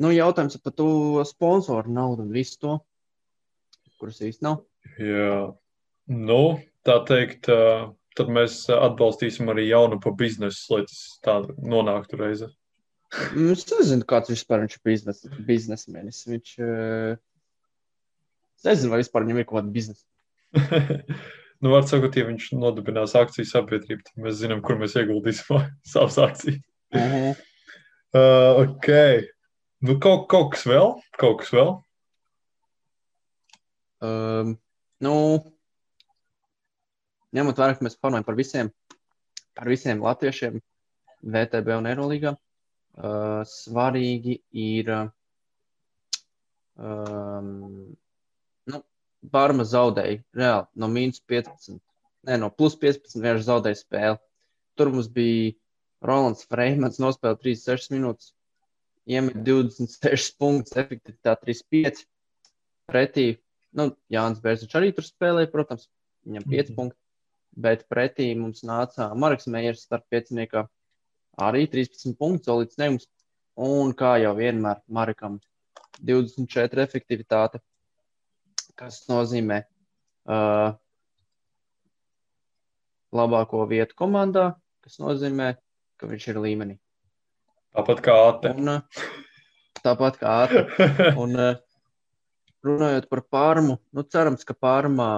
[0.00, 0.88] Nu, jautājums par to
[1.28, 2.76] sponsoru naudu un visu to,
[4.00, 4.62] kuras īsti nav.
[5.00, 5.52] Jā.
[6.12, 6.42] Nu,
[6.86, 7.50] tā teikt,
[8.16, 12.48] tad mēs atbalstīsim arī jaunu pa biznesu, lai tas tā nonāktu reizē.
[13.34, 16.22] Mm, Es nezinu, kāds vispār viņš ir biznes, biznesmenis.
[16.30, 16.54] Viņš.
[18.56, 20.04] Es nezinu, vai vispār viņam ir kaut kāda biznesa.
[21.62, 25.60] nu, var sakot, ja viņš nodibinās akciju sabiedrību, tad mēs zinām, kur mēs ieguldīsim
[25.92, 26.62] savas akcijas.
[26.92, 27.44] Uh -huh.
[28.12, 28.88] Uh, ok.
[29.82, 30.92] Nu, kaut, kaut kas vēl?
[31.18, 31.70] Kaut kas vēl?
[34.06, 34.52] Um,
[35.02, 35.14] nu,
[37.34, 38.68] ņemot vērā, ka mēs runājam par visiem,
[39.58, 40.60] par visiem latviešiem,
[41.34, 44.92] VTB un Eirolandā, uh, svarīgi ir
[46.78, 47.48] um,
[48.70, 48.80] nu,
[49.34, 51.80] Barma zaudēja reāli no mīnus 15,
[52.30, 54.22] ne, no plus 15 vienkārši zaudēja spēli.
[54.78, 55.50] Tur mums bija
[56.06, 58.30] Rolands Freimans, nospēlēja 36 minūtes,
[59.08, 62.04] iemet 26 punktus, efektivitāte 35.
[62.90, 63.38] Pretī
[63.74, 65.88] nu, Jānis Bērziņš arī tur spēlēja, protams,
[66.26, 66.76] viņam 5 Mhm.
[66.76, 66.98] punkti.
[67.54, 70.66] Bet pretī mums nāca Marks Meijers starp pieciniekā
[71.38, 73.08] arī 13 punktus, līdz nevis.
[73.56, 75.40] Un kā jau vienmēr, Markam
[76.00, 77.60] 24 efektivitāte,
[78.74, 79.64] kas nozīmē
[80.26, 80.72] uh,
[83.12, 85.56] labāko vietu komandā, kas nozīmē,
[86.00, 86.78] ka viņš ir līmenī.
[87.72, 88.16] Tāpat kā.
[88.52, 89.04] Un, uh,
[89.80, 90.88] tāpat kā Ātri.
[91.22, 91.54] Un uh,
[92.66, 95.08] runājot par pārmu, nu, cerams, ka pārmā,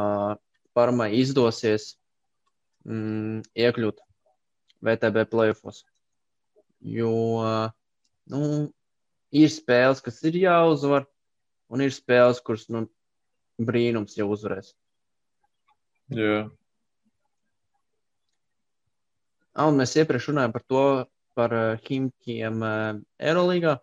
[0.76, 1.94] pārmai izdosies
[2.86, 4.00] mm, iekļūt
[4.84, 5.82] VTB playoffs.
[6.84, 7.12] Jo
[8.30, 8.40] nu,
[9.34, 11.08] ir spēles, kas ir jāuzvar,
[11.72, 12.86] un ir spēles, kuras nu,
[13.60, 14.74] brīnums jau uzvarēs.
[16.12, 16.44] Jā.
[19.54, 20.84] Ah, un mēs iepriekš runājām par to,
[21.34, 23.78] par uh, Himkiem uh, Eirolandā.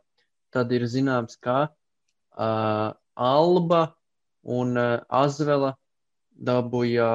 [0.52, 3.82] Tad ir zināms, ka uh, Alba
[4.44, 5.76] un uh, Azvela
[6.32, 7.08] dabūja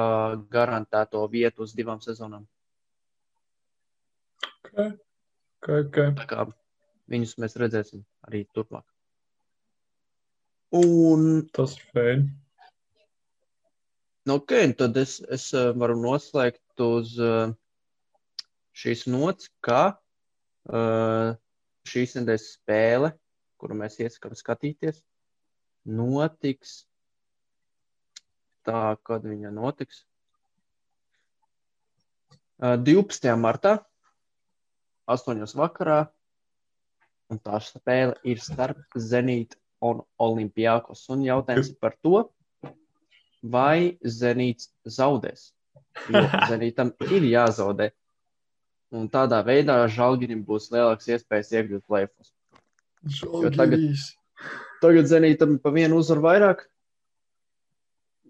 [0.53, 2.47] garantēto vietu uz divām sezonām.
[4.63, 4.93] Okay.
[5.57, 6.13] Okay, okay.
[6.17, 6.47] Tā kā
[7.11, 8.85] viņus mēs redzēsim arī turpmāk.
[10.77, 12.27] Un Tas ir feini.
[14.27, 17.15] nu, ok, tad es, es varu noslēgt uz
[18.77, 20.06] šīs nots, ka uh,
[20.67, 23.13] šīs nedēļas spēle,
[23.61, 24.99] kuru mēs iesakām skatīties,
[25.87, 26.81] notiks
[28.67, 30.03] tā, kad viņa notiks.
[32.57, 33.29] Uh, 12.
[33.39, 33.77] martā,
[35.07, 35.45] 8.
[35.59, 35.99] vakarā,
[37.31, 41.05] un tā spēle ir starp Zenītu un Olimpijākos.
[41.13, 42.23] Un jautājums ir par to,
[43.43, 45.51] vai Zenīts zaudēs.
[46.09, 47.91] Jo Zenītam ir jāzaudē.
[48.95, 52.31] Un tādā veidā Žalgirim būs lielāks iespējas iekļūt plēfos.
[53.57, 53.89] Tagad-.
[54.81, 56.63] Tagad Zenītam pa vienu uzvaru vairāk,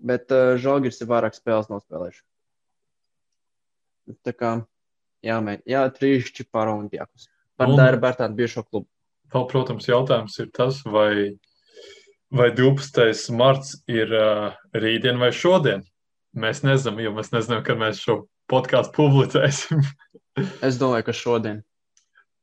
[0.08, 2.24] bet uh, Žalgiris ir vairāk spēles nospēlējuši.
[4.24, 4.51] Tā kā
[5.26, 7.28] jāmē, jā, trīšķi par Olimpijākus.
[7.60, 8.88] Par Un- Dēra Bērtānu bijušo klubu.
[9.34, 11.36] Vēl, protams, jautājums ir tas, vai,
[12.32, 13.28] vai 12.
[13.36, 15.84] marts ir uh, rītdien vai šodien.
[16.38, 19.84] Mēs nezinām, jo mēs nezinām, kad mēs šo podkāstu publicēsim.
[20.38, 21.62] Es domāju, ka šodien.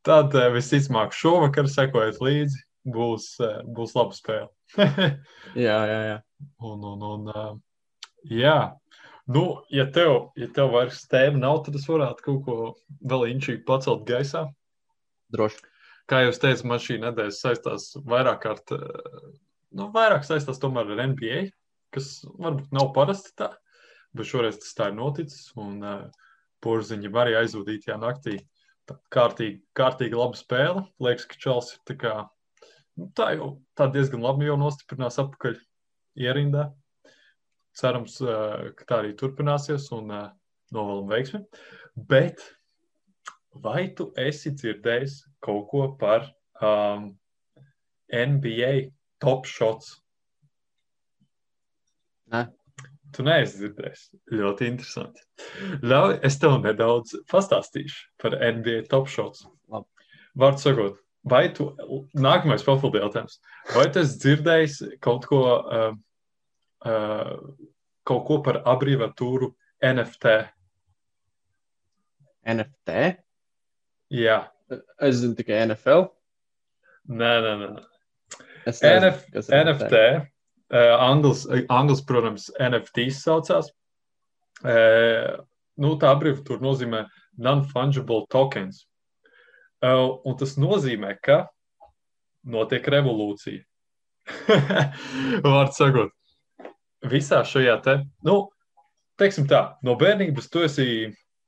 [0.05, 2.63] Tad uh, visticamāk šovakar sekojot līdzi,
[2.95, 4.51] būs, uh, būs laba spēle.
[5.67, 6.17] Jā, jā, jā.
[6.67, 7.53] un, un, un, uh,
[8.27, 8.57] jā,
[9.31, 12.57] nu, ja tev, ja tev vairs tēma nav, tad es varētu kaut ko
[13.05, 14.49] vēl inčīgi pacelt gaisā.
[15.35, 15.63] Droši.
[16.11, 18.75] kā jau teicu, man šī nedēļa saistās vairāk kārt,
[19.73, 21.45] nu, vairāk saistās tomēr ar NBA,
[21.95, 23.53] kas varbūt nav parasti tā,
[24.17, 25.53] bet šoreiz tas tā ir noticis.
[25.61, 26.24] Un uh,
[26.65, 28.39] porziņi arī aizvadītajā naktī.
[28.89, 30.85] Tā kārtīgi, kārtīgi laba spēle.
[31.01, 32.15] Liekas, ka Čels ir tā kā,
[33.01, 35.57] nu, tā jau tā diezgan labi jau nostiprinās atpakaļ
[36.21, 36.69] ierindā.
[37.75, 40.29] Cerams, uh, ka tā arī turpināsies un uh,
[40.75, 41.43] novēlam veiksmi.
[41.97, 42.43] Bet
[43.65, 46.29] vai tu esi dzirdējis kaut ko par
[46.61, 47.13] um,
[48.11, 48.91] NBA
[49.23, 49.97] top shots?
[52.33, 52.47] Nē.
[53.15, 54.05] Tu neesi dzirdējis.
[54.35, 55.23] Ļoti interesanti.
[55.87, 59.45] Ļauj, es tev nedaudz pastāstīšu par NBA top shots.
[59.71, 59.87] Labi.
[60.39, 60.97] Vārdu sakot,
[61.31, 61.69] vai tu,
[62.19, 63.39] nākamais papildu jautājums,
[63.75, 65.93] vai tu esi dzirdējis kaut ko, uh,
[66.89, 67.37] uh,
[68.09, 69.53] kaut ko par abreviatūru
[69.85, 70.35] NFT?
[72.51, 72.99] NFT.
[74.15, 74.43] Jā,
[74.99, 76.07] Es zinu tikai NFL.
[77.09, 77.83] nē, nē, nē.
[78.65, 80.23] Es nezinu, NF, NFT, uh,
[80.73, 83.71] anglis, anglis, protams, NFT saucās.
[84.65, 85.43] Uh,
[85.81, 87.05] nu, tā abreviatūra nozīmē
[87.43, 88.85] non-fungible tokens.
[89.85, 91.45] Un tas nozīmē, ka
[92.49, 93.65] notiek revolūcija.
[95.45, 96.15] Vārds sakot,
[97.05, 98.39] visā šajā te, nu,
[99.21, 100.89] teiksim tā, no bērnības tu esi.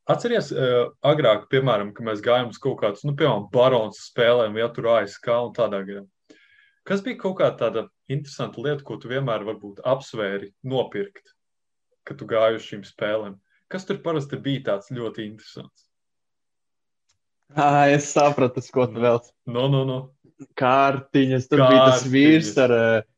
[0.06, 4.68] Atceries, uh, agrāk, piemēram, kad mēs gājām uz kaut kādus, nu, piemēram, barons spēlēm, ja
[4.70, 6.04] tur ASK un tādā garā.
[6.86, 7.82] Kas bija kaut kāda tāda
[8.12, 11.34] interesanta lieta, ko tu vienmēr varbūt apsvēri nopirkt,
[12.06, 13.36] kad tu gāji uz šīm spēlēm?
[13.72, 15.88] Kas tur parasti bija tāds ļoti interesants?
[17.54, 19.20] Ah, es sapratu, ko tu vēl.
[19.46, 19.98] No, no, no.
[20.58, 21.70] Kārtiņas, tur Kārtiņas.
[21.70, 22.74] bija tas vīrs ar,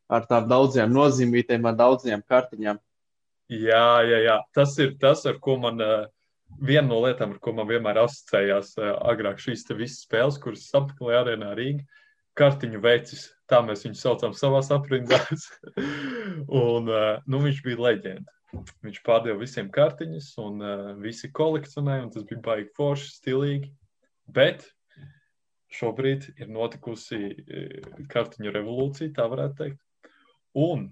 [0.09, 2.79] ar tām daudzām nozīmītēm, ar daudzām kartiņām.
[3.49, 4.37] Jā, jā, jā.
[4.53, 5.81] Tas ir tas, ar ko man,
[6.61, 11.55] viena no lietām, ar ko man vienmēr asociējās agrāk šīs visas spēles, kuras apmeklēja arēnā
[11.57, 11.85] Rīgā.
[12.39, 15.49] Kartiņu vecis, tā mēs viņu saucam savā aprindās.
[16.63, 18.35] un nu, viņš bija leģenda.
[18.85, 23.69] Viņš pārdeva visiem kartiņus, un uh, visi kolekcionēja, un tas bija baigi forši, stilīgi.
[24.33, 24.65] Bet
[25.73, 27.59] šobrīd ir notikusi e,
[28.09, 30.15] kartiņu revolūcija, tā varētu teikt.
[30.57, 30.87] Un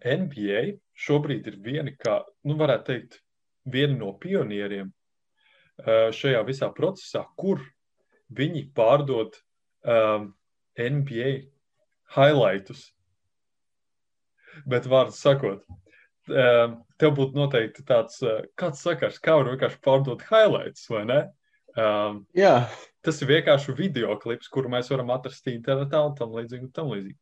[0.00, 0.62] NBA
[1.06, 2.18] šobrīd ir viena, kā,
[2.48, 3.18] nu, varētu teikt,
[3.68, 4.92] viena no pionieriem
[6.16, 7.60] šajā visā procesā, kur
[8.36, 9.36] viņi pārdod
[9.84, 10.30] um,
[10.80, 11.32] NBA
[12.16, 12.90] highlights.
[14.66, 15.64] Bet, vārdu sakot,
[16.32, 18.22] um, tev būtu noteikti tāds,
[18.56, 21.20] kāds sakars, kā var vienkārši pārdot highlights, vai ne?
[21.76, 22.66] Um, Jā.
[23.04, 26.66] Tas ir vienkārši video klips, kuru mēs varam atrast internetā un tam līdzīgi.
[26.66, 27.18] Un tam līdzīgi.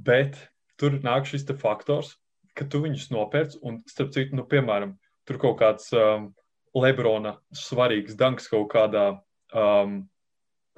[0.00, 0.38] Bet
[0.80, 2.14] tur nāk šis faktors,
[2.56, 4.96] ka tu viņus nopērci un, starp citu, nu, piemēram,
[5.28, 6.30] tur kaut kāds um,
[6.74, 9.04] Lebrona svarīgs danks kaut kādā,
[9.52, 10.00] um,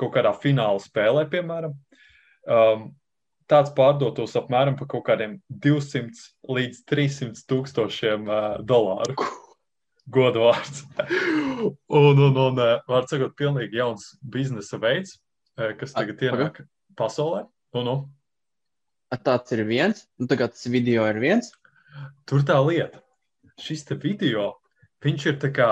[0.03, 1.77] kaut kādā fināla spēlē, piemēram.
[2.43, 2.91] Um,
[3.51, 9.17] tāds pārdotos apmēram par kaut kādiem 200 līdz 300 tūkstošiem uh, dolāru
[10.15, 10.83] godu vārds.
[11.89, 15.19] un, un, un, eh, var sakot, pilnīgi jauns biznesa veids,
[15.59, 16.63] eh, kas tagad ienāk
[16.99, 17.45] pasaulē.
[17.79, 18.03] Un, un.
[19.23, 21.53] Tāds ir viens, un tagad tas video ir viens.
[22.29, 23.03] Tur tā lieta.
[23.61, 24.55] Šis video,
[25.05, 25.69] viņš ir tā kā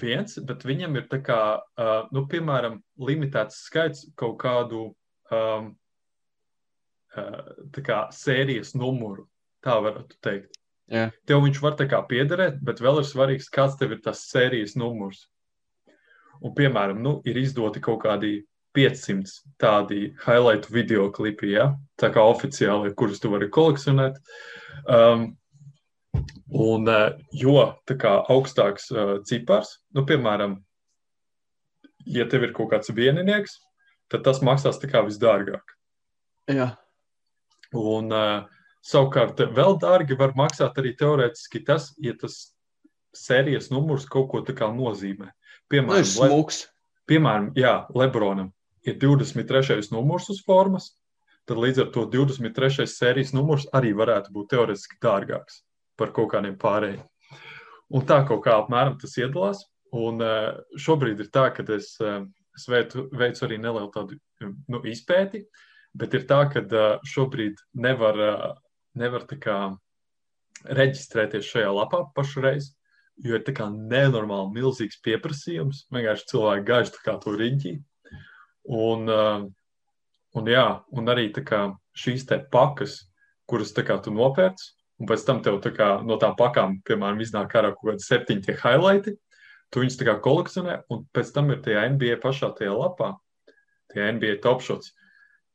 [0.00, 4.84] viens, bet viņam ir tā kā, uh, nu, piemēram, limitēts skaits kaut kādu
[5.32, 5.72] um,
[7.16, 7.42] uh,
[7.74, 9.26] tā kā sērijas numuru,
[9.64, 10.58] tā varētu teikt.
[10.92, 11.08] Jā.
[11.28, 14.74] Tev viņš var tā kā piederēt, bet vēl ir svarīgs, kāds tev ir tas sērijas
[14.76, 15.26] numurs.
[16.42, 18.40] Un, piemēram, nu, ir izdoti kaut kādi
[18.76, 19.30] 500
[19.60, 21.70] tādi highlight video klipi, ja?
[22.00, 24.18] tā kā oficiāli, kurus tu vari kolekcionēt.
[24.88, 25.32] Um,
[26.52, 27.56] un, uh, jo
[27.86, 30.58] kā augstāks uh, cipars, nu, piemēram,
[32.06, 33.58] ja tev ir kaut kāds vieninieks,
[34.12, 35.76] tad tas maksās visdārgāk.
[36.52, 36.74] Jā.
[37.72, 38.50] Un, uh,
[38.82, 42.50] Savukārt, vēl dārgi var maksāt arī teorētiski tas, ja tas
[43.14, 44.40] sērijas numurs kaut ko
[44.74, 45.28] nozīmē.
[45.70, 46.64] Piemēram, nu, smuks.
[46.64, 46.72] Le,
[47.12, 48.50] piemēram jā, Lebronam
[48.82, 49.86] ir 23.
[49.94, 50.96] numurs uz formas,
[51.46, 52.88] tad līdz ar to 23.
[52.90, 55.62] sērijas numurs arī varētu būt teorētiski dārgāks
[55.98, 57.02] par kaut kādiem pārējiem.
[57.92, 59.66] Un tā kaut kā apmēram tas iedalās.
[59.92, 62.22] Un eh, šobrīd ir tā, ka es, eh,
[62.56, 64.16] es veicu, veicu arī nelielu tādu
[64.72, 65.44] nu, izpēti,
[65.92, 68.20] bet ir tā, ka eh, šobrīd nevar
[68.98, 69.58] nevar kā,
[70.62, 72.72] reģistrēties šajā lapā pašreiz,
[73.24, 75.86] jo ir nenormāli milzīgs pieprasījums.
[75.92, 77.72] Vienkārši cilvēki gaiž kā to riņķī.
[78.72, 83.00] Un, un, jā, un arī kā, šīs te pakas,
[83.48, 84.70] kuras kā, tu nopērci,
[85.02, 88.56] un pēc tam tev kā, no tām pakām, piemēram, iznāk ārā kaut kādi septiņi tie
[88.60, 89.16] highlighti.
[89.72, 93.14] Tu viņus tā kā kolekcionē, un pēc tam ir tie NBA pašā tajā lapā,
[93.90, 94.92] tie NBA top shots.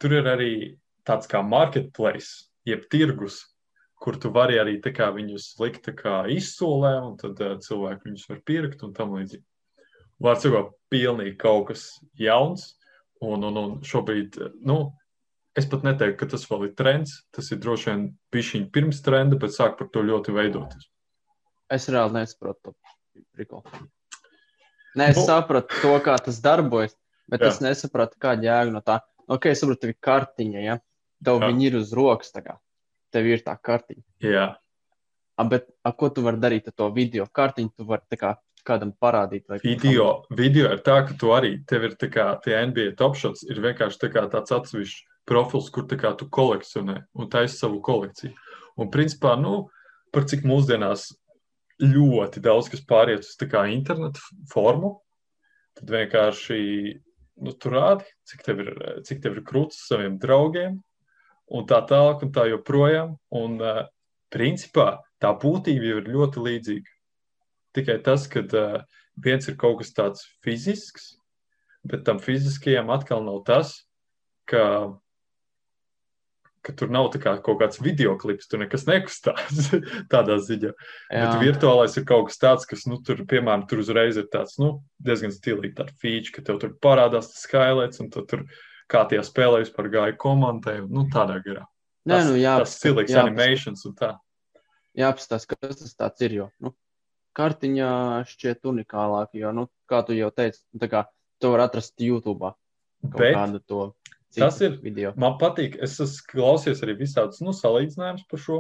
[0.01, 0.51] Tur ir arī
[1.07, 3.39] tāds kā marketplace, jeb tirgus,
[4.01, 5.87] kur tu vari arī viņus likt
[6.33, 9.45] izsolē, un tad uh, cilvēki viņus var pirkt un tam līdzīgi.
[10.19, 11.85] Vārds sakot, pilnīgi kaut kas
[12.17, 12.73] jauns,
[13.21, 14.91] un, un, un šobrīd, nu,
[15.57, 17.15] es pat neteiktu, ka tas vēl ir trends.
[17.33, 20.89] Tas ir droši vien pišķiņš pirms trenda, bet sāk par to ļoti veidoties.
[21.73, 22.73] Es reāli nesaprotu
[23.49, 23.61] to.
[24.97, 26.95] Nē, es nu, sapratu to, kā tas darbojas,
[27.29, 27.51] bet jā.
[27.51, 29.01] es nesapratu, kāda jēga no tā.
[29.27, 30.77] Ok, es saprotu, ka ir kartiņa, ja?
[31.25, 31.49] Tev Jā.
[31.49, 32.31] viņi ir uz rokas.
[33.13, 34.03] Tev ir tā kartiņa.
[34.23, 34.47] Jā.
[35.37, 37.73] A, bet a, ko tu vari darīt ar to video kartiņu?
[37.77, 38.35] Tu vari kā,
[38.65, 39.49] kādam parādīt.
[39.65, 43.61] Video, video ir tā, ka tu arī tev ir kā tie NBA top shots, ir
[43.65, 48.33] vienkārši tā tāds atsevišķs profils, kur kā, tu kolekcionē un taisi savu kolekciju.
[48.77, 49.67] Un principā, nu,
[50.13, 51.09] par cik mūsdienās
[51.83, 53.35] ļoti daudz kas pāriet uz
[53.69, 54.21] internetu
[54.51, 54.97] formu,
[55.77, 56.61] tad vienkārši
[57.43, 58.71] nu, tur rādi, cik tev ir,
[59.05, 60.79] cik tev ir krūts saviem draugiem,
[61.47, 63.17] un tā tālāk, un tā joprojām.
[63.29, 63.85] Un, uh,
[64.33, 66.95] principā tā būtība jau ir ļoti līdzīga.
[67.77, 68.81] Tikai tas, ka uh,
[69.23, 71.15] viens ir kaut kas tāds fizisks,
[71.87, 73.73] bet tam fiziskajam atkal nav tas,
[74.49, 74.97] ka,
[76.67, 79.69] ka tur nav kā kaut kāds video klips, tur nekas nekustās
[80.13, 80.73] tādā ziņā.
[80.73, 81.21] Jā.
[81.23, 84.81] Bet virtuālais ir kaut kas tāds, kas, nu, tur, piemēram, tur uzreiz ir tāds, nu,
[85.03, 88.43] diezgan stilīgi tāds feature, ka tev tur parādās tas skailēts, un tu tur
[88.91, 91.65] kā tie spēlē vispār gāja komandai, nu, tādā garā.
[92.07, 94.13] Nē, nu, jā, tas stilīgs animations un tā.
[94.97, 96.71] Jāapstāsta, kas tas tāds ir, jo, nu,
[97.37, 97.89] kartiņā
[98.29, 101.03] šķiet unikālāk, jo, nu, kā tu jau teici, tā kā
[101.41, 102.55] to var atrast YouTube.
[103.07, 103.81] Bet kādu to
[104.35, 105.13] tas ir video.
[105.19, 108.59] Man patīk, es esmu klausies arī visādus nu, salīdzinājumus par šo.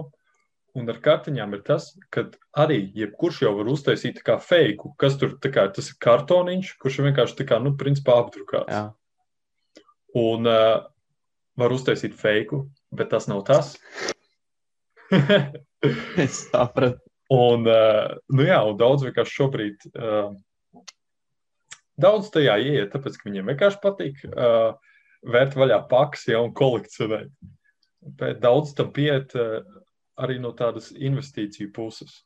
[0.77, 2.27] Un ar kartiņām ir tas, ka
[2.61, 7.39] arī jebkurš jau var uztaisīt kā fake, kas tur kā, tas ir kartoniņš, kurš vienkārši
[7.39, 8.69] tā kā, nu, principā apdrukāts.
[8.69, 8.83] Jā.
[10.17, 10.85] Un uh,
[11.57, 12.61] var uztaisīt fake,
[12.93, 13.73] bet tas nav tas.
[16.23, 17.01] es sapratu.
[17.33, 20.29] Un, uh, nu jā, un daudz vienkārši šobrīd, uh,
[21.99, 24.77] daudz tajā ieiet, tāpēc, ka viņiem vienkārši patīk uh,
[25.25, 27.31] vērt vaļā pakas, ja un kolekcionēt.
[28.17, 29.61] Bet daudz tam pieiet uh,
[30.21, 32.23] arī no tādas investīciju puses.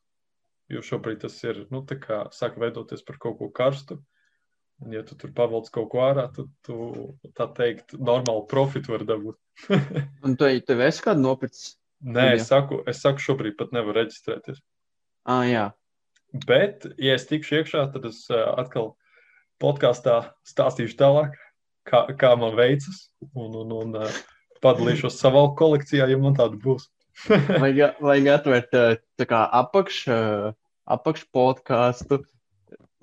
[0.72, 4.00] Jo šobrīd tas ir, nu, tā kā sāk veidoties par kaut ko karstu.
[4.82, 6.78] Un, ja tu tur pavelc kaut ko ārā, tad tu,
[7.38, 9.38] tā teikt, normālu profitu var dabūt.
[10.26, 11.76] un tu, tev esi kādu nopircis?
[12.02, 14.64] Nē, es saku, es saku, šobrīd pat nevaru reģistrēties.
[15.30, 15.68] Ah, jā.
[16.48, 18.96] Bet, ja es tikšu iekšā, tad es uh, atkal
[19.62, 21.36] podkāstā stāstīšu tālāk,
[21.88, 24.19] kā, kā man veicas, un, un, un uh,
[24.63, 26.89] padalīšos savā kolekcijā, ja man tāda būs.
[27.63, 28.77] vajag, vajag atvērt
[29.19, 30.05] tā kā apakš,
[30.89, 32.21] apakš podkāstu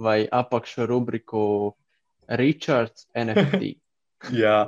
[0.00, 1.74] vai apakš rubriku
[2.28, 3.76] Richards NFT.
[4.34, 4.66] Jā,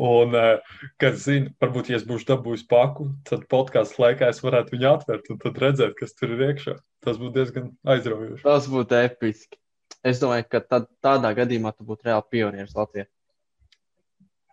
[0.00, 4.72] un, eh, kas zina, varbūt, ja es būšu dabūjis paku, tad podkāstu laikā es varētu
[4.74, 6.78] viņu atvērt un tad redzēt, kas tur ir iekšā.
[7.04, 8.46] Tas būtu diezgan aizraujoši.
[8.46, 9.60] Tas būtu episki.
[10.08, 13.04] Es domāju, ka tad, tādā gadījumā tu būtu reāli pionieris Latvijā.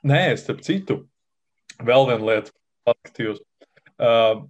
[0.05, 0.99] Nē, starp citu,
[1.81, 2.51] vēl viena lieta,
[2.85, 3.39] paskatījos
[3.97, 4.43] uh,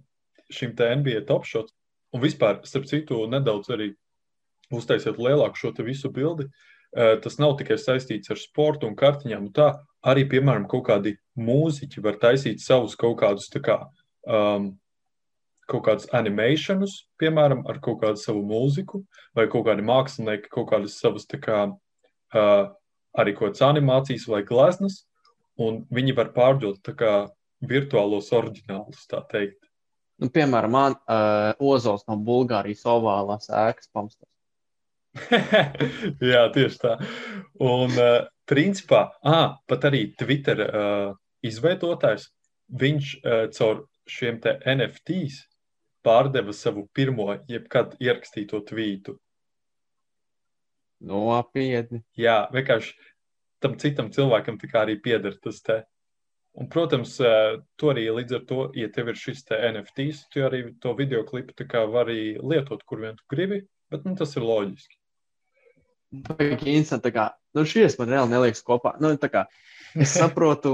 [0.52, 1.70] šim te NBA top shot,
[2.12, 3.86] un vispār, starp citu, nedaudz arī
[4.68, 6.50] uztaisiet lielāku šo visu bildi.
[6.92, 9.48] Uh, tas nav tikai saistīts ar sportu un kartiņām.
[9.48, 9.70] Un tā
[10.04, 13.80] arī, piemēram, kaut kādi mūziķi var taisīt savus kaut kādus tā kā,
[14.28, 14.74] um,
[15.72, 21.00] kaut kādus animēšanus, piemēram, ar kaut kādu savu mūziku, vai kaut kādi mākslinieki, kaut kādas
[21.00, 22.64] savas kā, uh,
[23.16, 25.06] arī kaut kādas animācijas vai gleznas,
[25.62, 27.14] un viņi var pārdot kā,
[27.66, 29.60] virtuālos oriģinālus, tā teikt.
[30.20, 34.28] Nu, piemēram, man uh, Ozols no Bulgārijas ovālās ēkas pamstas.
[36.32, 36.94] Jā, tieši tā.
[37.60, 41.10] Un, uh, principā, ah, pat arī Twitter uh,
[41.44, 42.30] izveidotājs,
[42.80, 45.42] viņš uh, caur šiem NFTs
[46.06, 49.16] pārdeva savu pirmo, jebkad ierakstīto tvītu.
[51.06, 52.00] Nopietni.
[52.16, 52.94] Jā, vienkārši
[53.66, 55.82] tam citam cilvēkam arī pieder tas te.
[56.56, 57.18] Un, protams,
[57.76, 61.52] to arī līdz ar to, ja tev ir šis NFTs, tu arī to video klipu
[61.92, 64.96] vari lietot, kur vien tu gribi, bet nu, tas ir loģiski
[66.12, 67.12] baigi interesanti.
[67.14, 68.94] Kā, nu, šīs man reāli neliekas kopā.
[69.02, 69.46] Nu, kā,
[69.98, 70.72] es saprotu,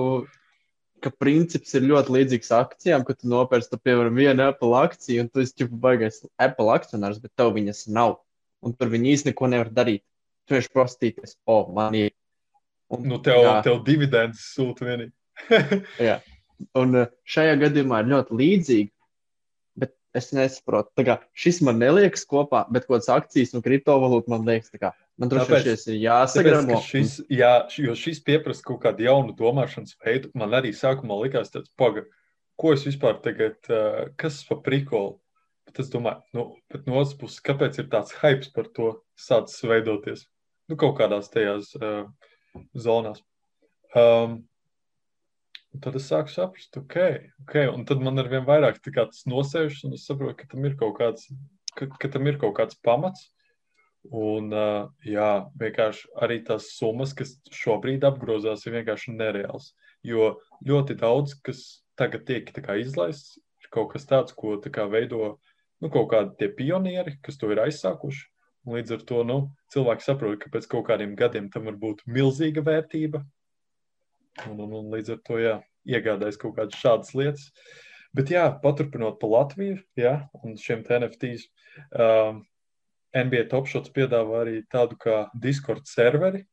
[1.02, 5.42] ka princips ir ļoti līdzīgs akcijām, ka tu nopērci, piemēram, vienu Apple akciju, un tu
[5.42, 8.20] esi jau baigais Apple akcionārs, bet tev viņas nav.
[8.62, 10.04] Un tur viņi īstenībā neko nevar darīt.
[10.46, 12.11] Tu vienkārši prostīties, o, oh, man ir.
[12.92, 13.54] Un, nu, tev, jā.
[13.64, 15.14] tev dividendes sūta vienīgi.
[16.10, 16.18] jā.
[16.78, 18.92] Un eh, šajā gadījumā ir ļoti līdzīgi,
[20.16, 21.04] es nesaprotu.
[21.06, 25.32] Kā, šis man neliekas kopā, bet kaut kādas akcijas un kriptovalūtas man liekas, kā, man
[25.32, 26.80] droši vien šis ir jāsagramo.
[26.86, 30.32] Šis, jā, jo šis pieprasa kaut kādu jaunu domāšanas veidu.
[30.38, 32.04] Man arī sākumā likās tāds, paga,
[32.60, 35.16] ko es vispār tagad, uh, kas pa prikolu.
[35.68, 39.62] Bet es domāju, nu, bet no otras puses, kāpēc ir tāds hype par to sācis
[39.64, 40.26] veidoties?
[40.68, 42.04] Nu, kaut kādās tajās uh,
[42.78, 43.22] zonās.
[43.96, 44.42] Um,
[45.72, 46.96] Un tad es sāku saprast, ok,
[47.46, 47.54] ok.
[47.72, 50.98] Un tad man ar vien vairāk tas nosēžas, un es saprotu, ka tam ir kaut
[50.98, 51.30] kāds,
[51.78, 53.30] ka, ka tam ir kaut kāds pamats.
[54.02, 59.70] Un, uh, jā, vienkārši arī tās summas, kas šobrīd apgrozās, ir vienkārši nereāls.
[60.04, 60.34] Jo
[60.66, 61.62] ļoti daudz, kas
[61.96, 62.50] tagad tiek
[62.82, 65.38] izlaists, ir kaut kas tāds, ko kā, veido
[65.80, 68.26] nu, kaut kādi pionieri, kas to ir aizsākuši.
[68.68, 69.38] Līdz ar to nu,
[69.74, 73.24] cilvēki saprot, ka pēc kaut kādiem gadiem tam var būt milzīga vērtība,
[74.48, 75.56] Un, un, un līdz ar to jā,
[75.88, 77.50] iegādājas kaut kādas šādas lietas.
[78.16, 81.46] Bet, jā, paturpinot pa Latviju, jā, un šiem NFTs,
[81.96, 82.42] um,
[83.16, 86.44] NBA Topshots piedāvā arī tādu kā Discord serveri.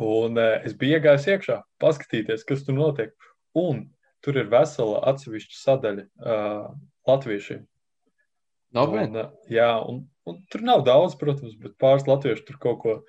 [0.00, 3.12] Un uh, es biju iegājis iekšā, paskatīties, kas tur notiek.
[3.56, 3.86] Un
[4.24, 6.70] tur ir vesela atsevišķa sadaļa uh,
[7.08, 7.64] latviešiem.
[8.70, 13.00] Un, uh, jā, un, un tur nav daudz, protams, bet pāris latvieši tur kaut ko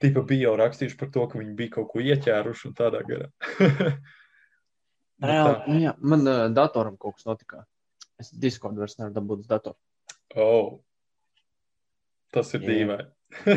[0.00, 3.28] Tipa bija jau rakstījuši par to, ka viņi bija kaut ko ieķēruši un tādā garā.
[5.20, 5.64] Nu Reāli, tā.
[5.68, 7.58] nu, jā, man uh, datoram kaut kas notika.
[8.20, 9.76] Es Discord vairs nevaru dabūt uz datoru.
[10.32, 10.78] Oh.
[12.32, 13.04] Tas ir dīvaini.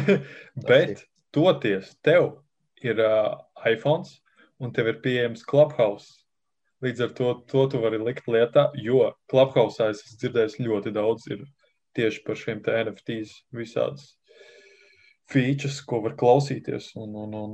[0.67, 2.33] Bet toties tev
[2.83, 4.03] ir uh, iPhone
[4.59, 6.22] un tev ir pieejams Clubhouse.
[6.84, 11.29] Līdz ar to, to tu vari likt lietā, jo Clubhouse es esmu dzirdējis ļoti daudz
[11.95, 14.13] tieši par šiem NFTs visādas
[15.31, 17.53] features, ko var klausīties un, un, un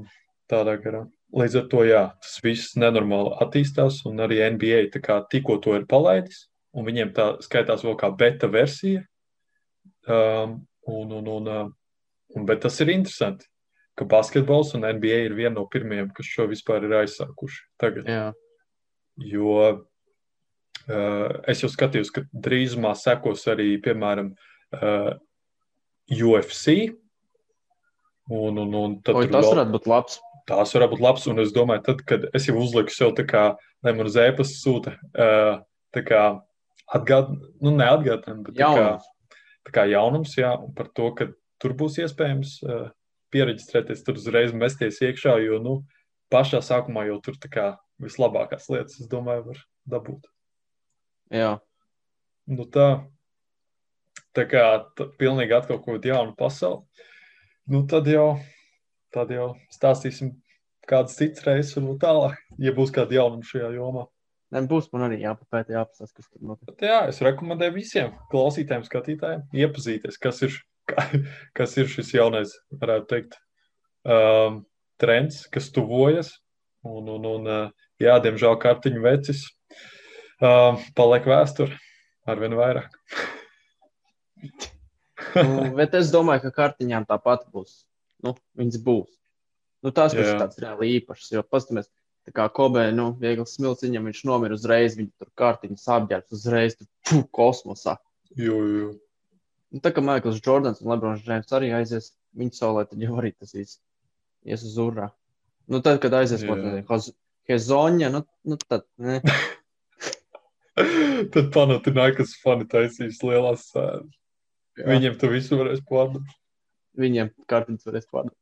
[0.50, 1.04] tādā garā.
[1.36, 5.86] Līdz ar to, jā, tas viss nenormāli attīstās, un arī NBA kā tikko to ir
[5.90, 9.04] palaidis, un viņiem tā skaitās vēl kā beta versija.
[10.10, 11.70] Um, un, un, un, uh,
[12.34, 13.46] un, bet tas ir interesanti,
[14.00, 18.10] ka basketbols un NBA ir viena no pirmajiem, kas šo vispār ir aizsākuši tagad.
[18.10, 18.30] Jā,
[19.20, 19.54] Jo
[20.90, 24.32] uh, es jau skatījos, ka drīzumā sekos arī, piemēram,
[24.80, 25.12] uh,
[26.10, 26.94] UFC.
[28.30, 30.20] Un, un, un Oi, tas vēl- varētu būt labs.
[30.50, 31.28] tās varētu būt labs.
[31.32, 33.44] Un es domāju, tad, kad es jau uzliku sev tā kā,
[33.86, 35.60] lai man uz ēpas sūta, uh,
[35.96, 36.24] tā kā
[36.94, 39.10] atgādinājumu, nu, neatgādinājumu, bet tā kā, Jaunums.
[39.66, 41.28] tā kā jaunums, jā, un par to, ka
[41.62, 42.88] tur būs iespējams uh,
[43.34, 45.76] pieregistrēties, tur uzreiz mesties iekšā, jo, nu,
[46.34, 47.68] pašā sākumā jau tur tā kā
[48.04, 50.30] vislabākās lietas, es domāju, var dabūt.
[51.30, 51.58] Jā,
[52.50, 52.86] Nu, tā,
[54.34, 54.64] tā kā
[54.98, 57.04] tā, pilnīgi atkal kaut kāda jauna pasaule.
[57.70, 58.40] Nu, tad jau,
[59.14, 60.32] tad jau stāstīsim
[60.90, 64.08] kādas citas reizes, un tālāk, ja būs kāda jaunuma šajā jomā.
[64.50, 66.72] ne, būs man arī jāpapēta, jāpasaka, kas tur notiek.
[66.72, 70.58] Bet, jā, es rekomendēju visiem klausītājiem, skatītājiem iepazīties, kas ir,
[71.60, 73.38] kas ir šis jaunais, varētu teikt,
[74.10, 74.64] um,
[74.98, 76.34] trends, kas tuvojas.
[76.88, 79.46] Un, un, un, uh, jā, diemžēl kartiņu vecis
[80.42, 81.78] um, paliek vēsture
[82.30, 82.96] arvien vairāk.
[85.36, 87.84] Nu, bet es domāju, ka kartiņām tāpat būs.
[88.24, 89.10] Nu, viņas būs.
[89.86, 90.38] Nu, tās būs Jā.
[90.42, 91.32] tāds reāli īpašs.
[91.36, 91.90] Jo paskatāmies,
[92.28, 96.76] tā kā Kobe, nu, viegli smilts viņam, viņš nomira uzreiz, viņa tur kartiņas apģērbs uzreiz,
[96.80, 97.96] tur puh, kosmosā.
[98.40, 98.90] Jo, jo.
[99.70, 103.32] Nu, tā kā Maikls Jordans un Lebrons Džeims arī aizies viņa saulē, tad jau arī
[103.38, 103.80] tas viss
[104.48, 105.12] ies uz urā.
[105.70, 106.50] Nu, tad, kad aizies Jā.
[107.50, 108.86] Hezoņa, nu, nu tad.
[111.34, 114.14] Tad panātināja, fani taisīs lielās sēnes.
[114.80, 116.24] Viņiem to visu varēs pārdot.
[117.00, 118.38] viņiem kartiņas varēs pārdot.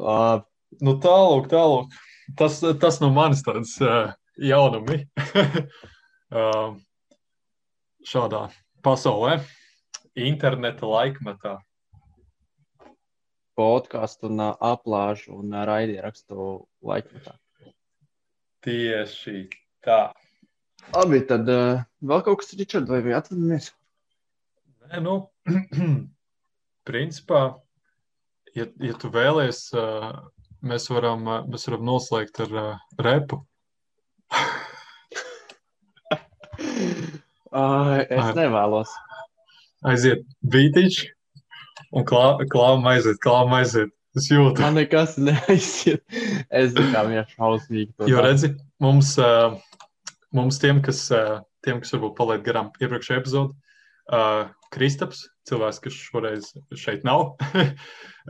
[0.00, 0.46] Labi.
[0.86, 1.96] Nu, tālāk, tālāk.
[2.38, 5.02] Tas, tas no manis tāds uh, jaunumi.
[6.30, 6.76] uh,
[8.12, 8.46] šādā
[8.86, 9.40] pasaulē,
[10.14, 11.58] interneta laikmetā.
[13.58, 17.34] podkāstu un uh, aplāžu un uh, raidierakstu laikmetā.
[18.64, 19.46] Tieši
[19.84, 20.00] tā.
[20.92, 23.70] Labi, tad uh, vēl kaut kas, Ričard, vai bija atvadamies?
[24.90, 25.14] Nē, nu,
[26.88, 27.42] principā,
[28.56, 30.10] ja, ja tu vēlies, uh,
[30.66, 33.42] mēs varam, uh, mēs varam noslēgt ar uh, repu.
[37.50, 38.34] Uh, es Ai.
[38.36, 38.90] nevēlos.
[39.90, 40.20] Aiziet
[40.52, 40.98] bītiņš
[41.98, 43.90] un klāvam aiziet, klāvam aiziet.
[44.18, 44.58] Es jūtu.
[44.58, 46.02] Man nekas neaiziet.
[46.50, 48.52] Es kā vienkārši šausmīgi Jo redzi,
[48.82, 49.54] mums, uh,
[50.34, 53.54] mums tiem, kas, uh, tiem, kas varbūt palaid garām iepriekšējā epizodē,
[54.10, 57.36] uh, Kristaps, cilvēks, kas šoreiz šeit nav,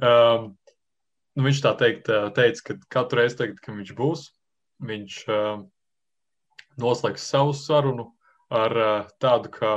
[0.04, 0.46] um,
[1.36, 4.28] nu, viņš tā teikt, teica, ka katru reizi, tagad, kad viņš būs,
[4.84, 5.62] viņš uh,
[6.80, 8.10] noslēgs savu sarunu
[8.52, 9.74] ar uh, tādu kā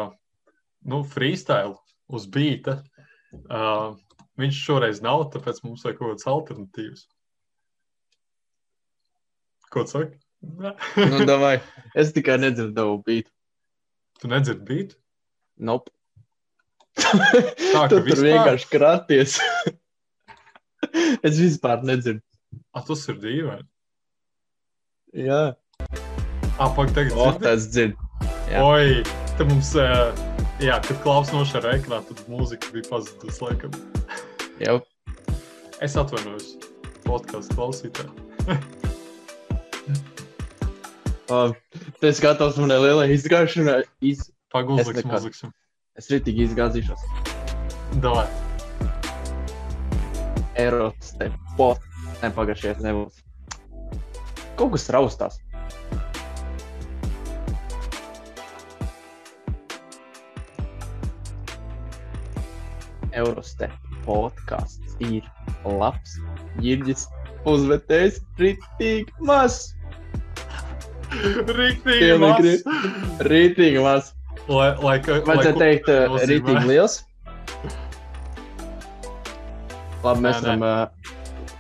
[0.84, 1.78] nu, freestyle
[2.12, 2.82] uz beita.
[3.48, 3.96] Uh,
[4.42, 7.04] viņš šoreiz nav, tāpēc mums vajag kaut kādas alternatīvas.
[9.74, 10.20] Ko tu saki?
[10.98, 11.56] Nu, davai.
[11.98, 13.30] Es tikai nedzirdu bītu.
[14.22, 14.98] Tu nedzirdi beidu?
[15.58, 15.92] Nope.
[16.98, 18.26] ka tu vispār?
[18.28, 19.38] vienkārši kraties.
[21.30, 22.22] es vispār nedzirdu.
[22.74, 23.66] Ah, tas ir dīvaini.
[25.24, 25.42] Jā,
[26.62, 27.42] Ah, pak, tagad dzirdi?
[27.42, 27.96] tas dzird.
[28.52, 28.62] jā.
[28.62, 29.02] Oi,
[29.40, 30.14] te mums, uh,
[30.64, 33.74] jā, kad klaus nošāra ekrānu, tad mūzika bija pazudusi laikam.
[34.64, 34.78] Jau.
[35.84, 36.54] Es atvainojos
[37.04, 38.14] podkāstu klausītājiem.
[41.32, 41.58] Labi.
[42.00, 43.84] Tu esi gatavs manai lielai izgāšanai.
[44.04, 44.26] Iz...
[44.54, 45.08] Es nekad.
[45.08, 45.54] mūziksim.
[45.98, 47.06] Es ritīgi izgāzīšos.
[48.04, 48.28] Davai.
[50.60, 51.82] Eiropas te pot.
[52.22, 53.24] Nepagašies nebūs.
[54.60, 55.40] Kaut kas raustās.
[63.20, 63.70] Euroste
[64.08, 65.28] podkāsts ir
[65.66, 66.18] labs.
[66.64, 67.08] Jirģis
[67.50, 69.74] uzmetējis ritīgi maz.
[71.14, 72.68] Pilnīgi maz.
[73.30, 74.14] Ritīgi maz.
[74.48, 76.30] Vajadzētu teikt, nozīmē?
[76.34, 77.02] ritīgi liels.
[80.04, 80.64] Labi, mēs varam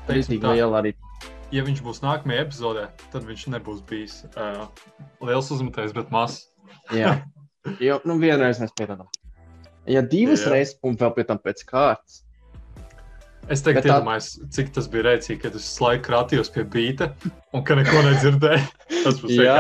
[0.10, 0.92] Rītīgi tā, liela arī.
[1.54, 4.66] ja viņš būs nākamajā epizodē, tad viņš nebūs bijis uh,
[5.24, 6.50] liels uzmetējs, bet mazs.
[6.92, 7.22] Jā,
[7.88, 9.08] jo nu, vienreiz mēs pierādām.
[9.90, 10.54] Ja divas Jā.
[10.54, 12.22] reizes, un vēl pēc tam pēc kārtas,
[13.52, 17.10] Es teiktu, tā- iedomājos, cik tas bija rēcīgi, kad es laiku krātījos pie beigta
[17.52, 18.68] un ka neko nedzirdēju.
[19.04, 19.58] Tas būs Jā.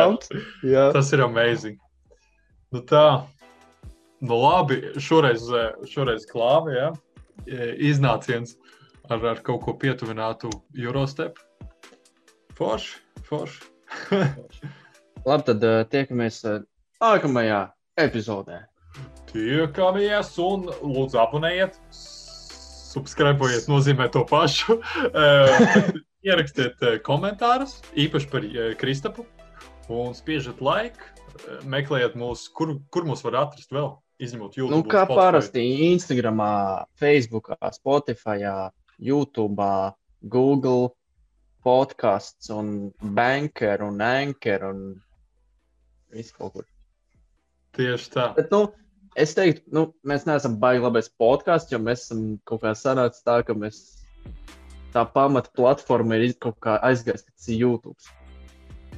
[0.63, 0.85] jā.
[0.95, 1.75] Tas ir amazing.
[2.71, 3.27] Nu tā,
[4.23, 6.87] nu labi, šoreiz, eh, šoreiz klāva, ja?
[7.43, 8.55] E, iznāciens
[9.11, 10.47] ar, ar kaut ko pietuvinātu
[10.79, 11.35] Eurostep.
[12.55, 13.67] Forši, forši.
[15.27, 16.39] Labi, tad uh, tiekamies
[17.03, 17.65] nākamajā
[17.99, 18.63] epizodē.
[19.33, 21.77] Tiekamies un lūdzu abonējiet,
[22.93, 24.79] subscribējiet, nozīmē to pašu.
[25.23, 25.89] Eh,
[26.23, 29.25] Ierakstiet eh, komentārus, īpaši par eh, Kristapu,
[29.91, 31.09] un spiežat laiku.
[31.65, 33.89] Meklējiet mūs, kur, kur mūs var atrast vēl,
[34.21, 34.83] izņemot YouTube.
[34.83, 35.17] Nu, kā Spotify.
[35.17, 36.43] parasti Instagram,
[37.01, 38.37] Facebook, Spotify,
[39.01, 39.65] YouTube,
[40.21, 40.93] Google
[41.63, 44.85] podkāsts un Banker un Anchor un
[46.13, 46.69] viss kaut kur.
[47.73, 48.29] Tieši tā.
[48.37, 48.67] Bet, nu,
[49.19, 53.41] es teiktu, nu, mēs neesam baigi labais podkāsts, jo mēs esam kaut kā sanācis tā,
[53.45, 53.83] ka mēs
[54.93, 57.97] tā pamata platforma ir kaut kā aizgājis, tas ir YouTube.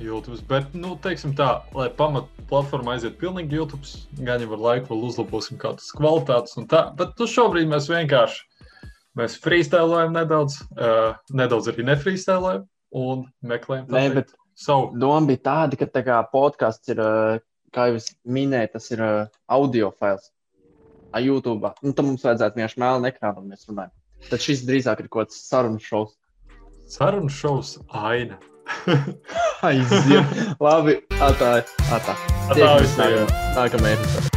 [0.01, 0.41] YouTube.
[0.49, 3.88] Bet, nu, teiksim tā, lai pamat platforma aiziet pilnīgi YouTube,
[4.28, 6.89] gan jau ar laiku vēl uzlabosim kādas kvalitātes un tā.
[6.99, 8.43] Bet nu, šobrīd mēs vienkārši
[9.16, 14.91] mēs freestylējam nedaudz, uh, nedaudz arī nefreestylējam un meklējam tā Nē, teikt, bet savu.
[14.99, 17.39] doma bija tāda, ka tā kā podkāsts ir, ā,
[17.74, 19.11] kā jau es minēju, tas ir ā,
[19.57, 20.32] audio fails.
[21.16, 21.72] Ar YouTube.
[21.82, 23.93] Nu, tam mums vajadzētu vienkārši ekrānu, un mēs runājam.
[24.30, 26.18] Tad šis drīzāk ir kaut kāds sarunu šovs.
[26.91, 28.39] Sarunu šovs aina.
[29.66, 30.38] Aiziet.
[30.59, 31.51] Labi, tā, tā.
[31.89, 31.99] tā.
[32.05, 32.97] Tā Tiekamies
[33.55, 34.34] nākamajā epizodē.